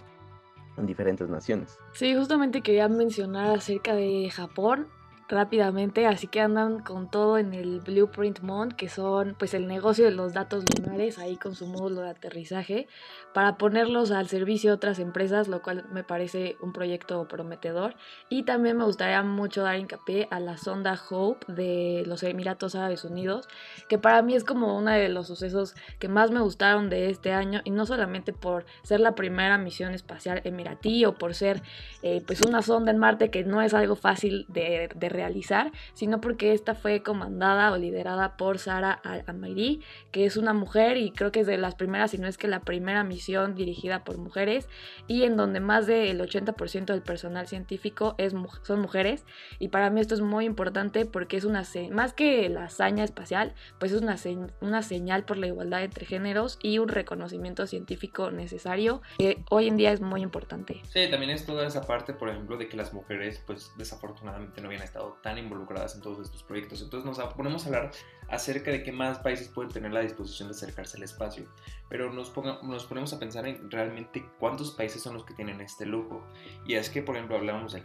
en 0.78 0.86
diferentes 0.86 1.30
naciones. 1.30 1.78
Sí, 1.94 2.16
justamente 2.16 2.62
quería 2.62 2.88
mencionar 2.88 3.58
acerca 3.58 3.96
de 3.96 4.30
Japón 4.30 4.88
rápidamente, 5.30 6.06
así 6.06 6.28
que 6.28 6.40
andan 6.40 6.80
con 6.80 7.10
todo 7.10 7.38
en 7.38 7.54
el 7.54 7.82
Blueprint 7.82 8.40
Mond, 8.42 8.74
que 8.74 8.90
son 8.90 9.36
pues 9.38 9.54
el 9.54 9.68
negocio 9.68 10.06
de 10.06 10.12
los 10.12 10.34
datos 10.34 10.64
lunares 10.78 11.20
ahí 11.20 11.38
con 11.38 11.56
su 11.56 11.68
módulo 11.68 12.02
de 12.02 12.10
aterrizaje 12.10 12.88
para 13.34 13.58
ponerlos 13.58 14.12
al 14.12 14.28
servicio 14.28 14.72
de 14.72 14.76
otras 14.76 15.00
empresas, 15.00 15.48
lo 15.48 15.62
cual 15.62 15.86
me 15.92 16.04
parece 16.04 16.56
un 16.62 16.72
proyecto 16.72 17.28
prometedor. 17.28 17.96
Y 18.30 18.44
también 18.44 18.78
me 18.78 18.86
gustaría 18.86 19.22
mucho 19.22 19.64
dar 19.64 19.78
hincapié 19.78 20.28
a 20.32 20.40
la 20.40 20.58
sonda 20.58 21.00
Hope 21.10 21.52
de 21.52 22.04
los 22.06 22.24
Emiratos 22.24 22.76
Árabes 22.76 23.04
Unidos, 23.04 23.48
que 23.90 23.98
para 23.98 24.22
mí 24.22 24.36
es 24.36 24.44
como 24.44 24.78
uno 24.78 24.92
de 24.92 25.10
los 25.10 25.28
sucesos 25.28 25.76
que 26.00 26.08
más 26.08 26.32
me 26.32 26.40
gustaron 26.40 26.90
de 26.90 27.10
este 27.10 27.34
año 27.34 27.62
y 27.64 27.72
no 27.72 27.86
solamente 27.86 28.34
por 28.34 28.66
ser 28.84 29.02
la 29.02 29.16
primera 29.16 29.58
misión 29.58 29.94
espacial 29.94 30.42
emiratí 30.44 31.06
o 31.06 31.16
por 31.16 31.34
ser 31.34 31.62
eh, 32.02 32.24
pues 32.26 32.42
una 32.42 32.62
sonda 32.62 32.92
en 32.92 32.98
Marte 32.98 33.30
que 33.30 33.44
no 33.44 33.62
es 33.62 33.74
algo 33.74 33.96
fácil 33.96 34.46
de, 34.48 34.90
de 34.96 35.10
realizar, 35.18 35.72
sino 35.94 36.22
porque 36.22 36.54
esta 36.54 36.76
fue 36.76 37.02
comandada 37.02 37.72
o 37.72 37.78
liderada 37.78 38.38
por 38.38 38.60
Sara 38.60 38.92
Al-Amairi, 38.92 39.82
que 40.12 40.26
es 40.26 40.38
una 40.38 40.54
mujer 40.54 40.98
y 40.98 41.12
creo 41.12 41.32
que 41.32 41.40
es 41.40 41.48
de 41.48 41.58
las 41.58 41.74
primeras, 41.74 42.12
si 42.12 42.20
no 42.20 42.28
es 42.28 42.38
que 42.38 42.48
la 42.48 42.60
primera 42.60 43.04
misión 43.04 43.56
dirigida 43.56 44.04
por 44.04 44.20
mujeres 44.20 44.70
y 45.08 45.24
en 45.24 45.36
donde 45.36 45.60
más 45.60 45.88
del 45.88 46.22
80% 46.22 46.86
del 46.86 47.02
personal 47.02 47.48
científico 47.48 48.14
es, 48.20 48.34
son 48.62 48.80
mujeres. 48.80 49.26
Y 49.58 49.70
para 49.70 49.90
mí 49.90 50.02
esto 50.02 50.14
es 50.14 50.22
muy 50.22 50.46
importante 50.46 51.08
porque 51.08 51.38
es 51.38 51.46
una, 51.46 51.64
más 51.92 52.14
que 52.14 52.48
la 52.50 52.66
hazaña 52.66 53.04
espacial, 53.04 53.56
pues 53.80 53.92
es 53.92 54.02
una, 54.02 54.18
una 54.62 54.84
señal 54.84 55.26
por 55.26 55.38
la 55.38 55.48
igualdad 55.48 55.84
entre 55.84 56.06
géneros 56.06 56.60
y 56.62 56.78
un 56.78 56.90
reconocimiento 56.90 57.66
científico 57.66 58.30
necesario 58.30 59.02
que 59.18 59.44
hoy 59.50 59.68
en 59.68 59.78
día 59.78 59.92
es 59.92 60.02
muy 60.02 60.22
importante. 60.22 60.80
Sí, 60.90 61.10
también 61.10 61.32
es 61.32 61.46
toda 61.46 61.66
esa 61.66 61.82
parte, 61.88 62.14
por 62.14 62.30
ejemplo, 62.30 62.58
de 62.58 62.68
que 62.68 62.78
las 62.78 62.94
mujeres 62.94 63.42
pues 63.48 63.72
desafortunadamente 63.78 64.62
no 64.62 64.68
habían 64.68 64.84
estado 64.84 65.07
tan 65.22 65.38
involucradas 65.38 65.96
en 65.96 66.02
todos 66.02 66.20
estos 66.20 66.44
proyectos. 66.44 66.82
Entonces 66.82 67.06
nos 67.06 67.34
ponemos 67.34 67.64
a 67.64 67.68
hablar 67.68 67.92
acerca 68.30 68.72
de 68.72 68.84
qué 68.84 68.92
más 68.92 69.20
países 69.20 69.48
pueden 69.48 69.72
tener 69.72 69.92
la 69.92 70.02
disposición 70.02 70.50
de 70.50 70.56
acercarse 70.56 70.98
al 70.98 71.04
espacio. 71.04 71.46
Pero 71.90 72.12
nos, 72.12 72.36
nos 72.64 72.86
ponemos 72.86 73.14
a 73.14 73.20
pensar 73.20 73.48
en 73.48 73.70
realmente 73.72 74.26
cuántos 74.40 74.72
países 74.72 75.02
son 75.02 75.14
los 75.14 75.24
que 75.26 75.34
tienen 75.34 75.62
este 75.62 75.86
lujo. 75.86 76.26
Y 76.66 76.76
es 76.76 76.90
que, 76.90 77.02
por 77.02 77.16
ejemplo, 77.16 77.38
hablábamos 77.38 77.74
de, 77.74 77.84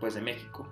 pues 0.00 0.14
de 0.14 0.22
México. 0.22 0.66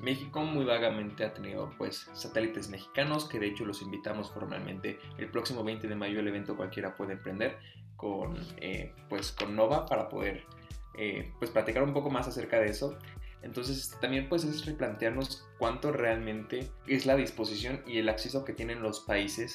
México 0.00 0.42
muy 0.42 0.64
vagamente 0.64 1.24
ha 1.24 1.34
tenido 1.34 1.70
pues 1.76 2.08
satélites 2.12 2.68
mexicanos 2.68 3.24
que 3.24 3.40
de 3.40 3.48
hecho 3.48 3.64
los 3.64 3.82
invitamos 3.82 4.30
formalmente 4.30 5.00
el 5.18 5.28
próximo 5.28 5.64
20 5.64 5.88
de 5.88 5.96
mayo 5.96 6.20
el 6.20 6.28
evento 6.28 6.56
cualquiera 6.56 6.96
puede 6.96 7.14
emprender 7.14 7.58
con 7.96 8.38
eh, 8.58 8.94
pues 9.08 9.32
con 9.32 9.56
Nova 9.56 9.86
para 9.86 10.08
poder 10.08 10.44
eh, 10.96 11.32
pues 11.40 11.50
platicar 11.50 11.82
un 11.82 11.92
poco 11.92 12.10
más 12.10 12.28
acerca 12.28 12.60
de 12.60 12.70
eso 12.70 12.96
entonces 13.42 13.78
este, 13.78 13.96
también 14.00 14.28
pues 14.28 14.44
es 14.44 14.66
replantearnos 14.66 15.46
cuánto 15.58 15.92
realmente 15.92 16.70
es 16.86 17.06
la 17.06 17.16
disposición 17.16 17.82
y 17.86 17.98
el 17.98 18.08
acceso 18.08 18.44
que 18.44 18.52
tienen 18.52 18.82
los 18.82 19.00
países 19.00 19.54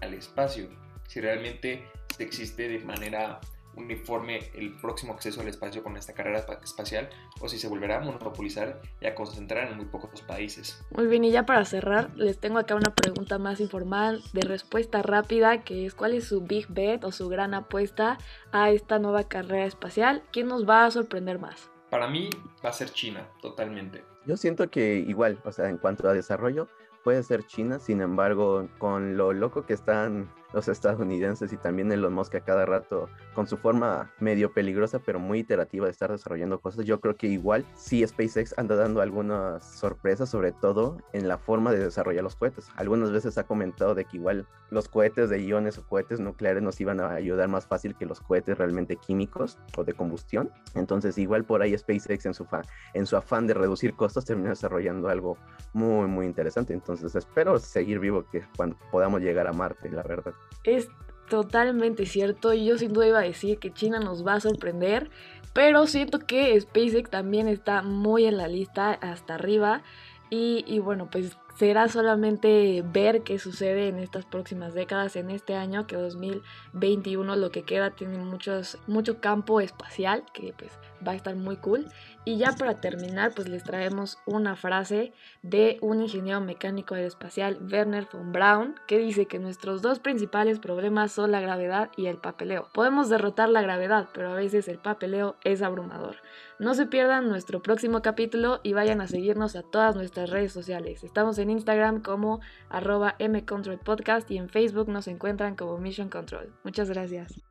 al 0.00 0.14
espacio. 0.14 0.68
Si 1.08 1.20
realmente 1.20 1.84
existe 2.18 2.68
de 2.68 2.78
manera 2.80 3.40
uniforme 3.76 4.50
el 4.54 4.74
próximo 4.76 5.12
acceso 5.12 5.40
al 5.40 5.48
espacio 5.48 5.82
con 5.82 5.96
esta 5.96 6.12
carrera 6.12 6.44
espacial 6.62 7.08
o 7.40 7.48
si 7.48 7.58
se 7.58 7.68
volverá 7.68 7.98
a 7.98 8.00
monopolizar 8.00 8.80
y 9.00 9.06
a 9.06 9.14
concentrar 9.14 9.68
en 9.68 9.76
muy 9.76 9.86
pocos 9.86 10.22
países. 10.22 10.82
Muy 10.90 11.06
bien, 11.06 11.24
y 11.24 11.30
ya 11.30 11.46
para 11.46 11.64
cerrar, 11.64 12.10
les 12.16 12.38
tengo 12.38 12.58
acá 12.58 12.74
una 12.74 12.94
pregunta 12.94 13.38
más 13.38 13.60
informal 13.60 14.22
de 14.32 14.42
respuesta 14.42 15.02
rápida, 15.02 15.62
que 15.62 15.86
es 15.86 15.94
¿cuál 15.94 16.14
es 16.14 16.24
su 16.24 16.42
big 16.42 16.66
bet 16.68 17.04
o 17.04 17.12
su 17.12 17.28
gran 17.28 17.54
apuesta 17.54 18.18
a 18.52 18.70
esta 18.70 18.98
nueva 18.98 19.24
carrera 19.28 19.66
espacial? 19.66 20.22
¿Quién 20.32 20.48
nos 20.48 20.68
va 20.68 20.84
a 20.84 20.90
sorprender 20.90 21.38
más? 21.38 21.70
Para 21.90 22.08
mí 22.08 22.30
va 22.64 22.70
a 22.70 22.72
ser 22.72 22.90
China, 22.90 23.28
totalmente. 23.42 24.04
Yo 24.24 24.36
siento 24.36 24.70
que 24.70 24.96
igual, 24.98 25.40
o 25.44 25.52
sea, 25.52 25.68
en 25.68 25.76
cuanto 25.76 26.08
a 26.08 26.14
desarrollo, 26.14 26.68
puede 27.02 27.22
ser 27.22 27.44
China, 27.46 27.78
sin 27.78 28.00
embargo, 28.00 28.68
con 28.78 29.16
lo 29.16 29.32
loco 29.32 29.66
que 29.66 29.74
están 29.74 30.28
los 30.52 30.68
estadounidenses 30.68 31.52
y 31.52 31.56
también 31.56 31.92
Elon 31.92 32.12
Musk 32.12 32.34
a 32.34 32.40
cada 32.40 32.66
rato 32.66 33.08
con 33.34 33.46
su 33.46 33.56
forma 33.56 34.12
medio 34.18 34.52
peligrosa 34.52 34.98
pero 34.98 35.20
muy 35.20 35.40
iterativa 35.40 35.86
de 35.86 35.92
estar 35.92 36.10
desarrollando 36.10 36.60
cosas. 36.60 36.84
Yo 36.84 37.00
creo 37.00 37.16
que 37.16 37.28
igual 37.28 37.64
sí 37.74 38.06
SpaceX 38.06 38.58
anda 38.58 38.76
dando 38.76 39.00
algunas 39.00 39.64
sorpresas, 39.64 40.28
sobre 40.28 40.52
todo 40.52 40.98
en 41.12 41.28
la 41.28 41.38
forma 41.38 41.72
de 41.72 41.78
desarrollar 41.78 42.24
los 42.24 42.36
cohetes. 42.36 42.68
Algunas 42.76 43.12
veces 43.12 43.38
ha 43.38 43.44
comentado 43.44 43.94
de 43.94 44.04
que 44.04 44.16
igual 44.16 44.46
los 44.70 44.88
cohetes 44.88 45.30
de 45.30 45.42
iones 45.42 45.78
o 45.78 45.86
cohetes 45.86 46.20
nucleares 46.20 46.62
nos 46.62 46.80
iban 46.80 47.00
a 47.00 47.10
ayudar 47.10 47.48
más 47.48 47.66
fácil 47.66 47.94
que 47.94 48.06
los 48.06 48.20
cohetes 48.20 48.58
realmente 48.58 48.96
químicos 48.96 49.58
o 49.76 49.84
de 49.84 49.92
combustión. 49.92 50.50
Entonces 50.74 51.18
igual 51.18 51.44
por 51.44 51.62
ahí 51.62 51.76
SpaceX 51.76 52.26
en 52.26 52.34
su, 52.34 52.46
en 52.94 53.06
su 53.06 53.16
afán 53.16 53.46
de 53.46 53.54
reducir 53.54 53.94
costos 53.94 54.24
termina 54.24 54.50
desarrollando 54.50 55.08
algo 55.08 55.36
muy 55.72 56.08
muy 56.08 56.26
interesante. 56.26 56.72
Entonces 56.92 57.14
espero 57.14 57.58
seguir 57.58 57.98
vivo 58.00 58.24
que 58.30 58.44
cuando 58.56 58.76
podamos 58.90 59.20
llegar 59.20 59.46
a 59.46 59.52
Marte, 59.52 59.88
la 59.90 60.02
verdad. 60.02 60.34
Es 60.64 60.88
totalmente 61.28 62.04
cierto. 62.04 62.52
Yo 62.52 62.76
sin 62.78 62.92
duda 62.92 63.06
iba 63.06 63.18
a 63.20 63.22
decir 63.22 63.58
que 63.58 63.72
China 63.72 64.00
nos 64.00 64.26
va 64.26 64.34
a 64.34 64.40
sorprender. 64.40 65.10
Pero 65.52 65.86
siento 65.86 66.18
que 66.18 66.60
SpaceX 66.60 67.10
también 67.10 67.48
está 67.48 67.82
muy 67.82 68.24
en 68.24 68.36
la 68.36 68.48
lista 68.48 68.92
hasta 68.92 69.34
arriba. 69.34 69.82
Y, 70.30 70.64
y, 70.66 70.78
bueno, 70.78 71.08
pues 71.10 71.36
será 71.60 71.88
solamente 71.88 72.82
ver 72.90 73.20
qué 73.20 73.38
sucede 73.38 73.88
en 73.88 73.98
estas 73.98 74.24
próximas 74.24 74.72
décadas, 74.72 75.14
en 75.16 75.28
este 75.28 75.56
año 75.56 75.86
que 75.86 75.94
2021 75.94 77.36
lo 77.36 77.50
que 77.50 77.64
queda 77.64 77.90
tiene 77.90 78.16
muchos, 78.16 78.78
mucho 78.86 79.20
campo 79.20 79.60
espacial 79.60 80.24
que 80.32 80.54
pues 80.56 80.72
va 81.06 81.12
a 81.12 81.16
estar 81.16 81.36
muy 81.36 81.58
cool. 81.58 81.86
Y 82.24 82.38
ya 82.38 82.52
para 82.52 82.80
terminar 82.80 83.32
pues 83.34 83.46
les 83.50 83.62
traemos 83.62 84.16
una 84.24 84.56
frase 84.56 85.12
de 85.42 85.76
un 85.82 86.00
ingeniero 86.00 86.40
mecánico 86.40 86.94
aeroespacial, 86.94 87.58
Werner 87.70 88.08
von 88.10 88.32
Braun, 88.32 88.74
que 88.86 88.96
dice 88.96 89.26
que 89.26 89.38
nuestros 89.38 89.82
dos 89.82 89.98
principales 89.98 90.60
problemas 90.60 91.12
son 91.12 91.30
la 91.30 91.42
gravedad 91.42 91.90
y 91.94 92.06
el 92.06 92.16
papeleo. 92.16 92.68
Podemos 92.72 93.10
derrotar 93.10 93.50
la 93.50 93.60
gravedad, 93.60 94.08
pero 94.14 94.30
a 94.30 94.34
veces 94.34 94.66
el 94.66 94.78
papeleo 94.78 95.36
es 95.44 95.60
abrumador. 95.60 96.16
No 96.60 96.74
se 96.74 96.84
pierdan 96.84 97.30
nuestro 97.30 97.62
próximo 97.62 98.02
capítulo 98.02 98.60
y 98.62 98.74
vayan 98.74 99.00
a 99.00 99.08
seguirnos 99.08 99.56
a 99.56 99.62
todas 99.62 99.96
nuestras 99.96 100.28
redes 100.28 100.52
sociales. 100.52 101.02
Estamos 101.02 101.38
en 101.38 101.48
Instagram 101.48 102.02
como 102.02 102.40
arroba 102.68 103.16
mcontrolpodcast 103.18 104.30
y 104.30 104.36
en 104.36 104.50
Facebook 104.50 104.90
nos 104.90 105.08
encuentran 105.08 105.56
como 105.56 105.78
Mission 105.78 106.10
Control. 106.10 106.52
Muchas 106.62 106.90
gracias. 106.90 107.49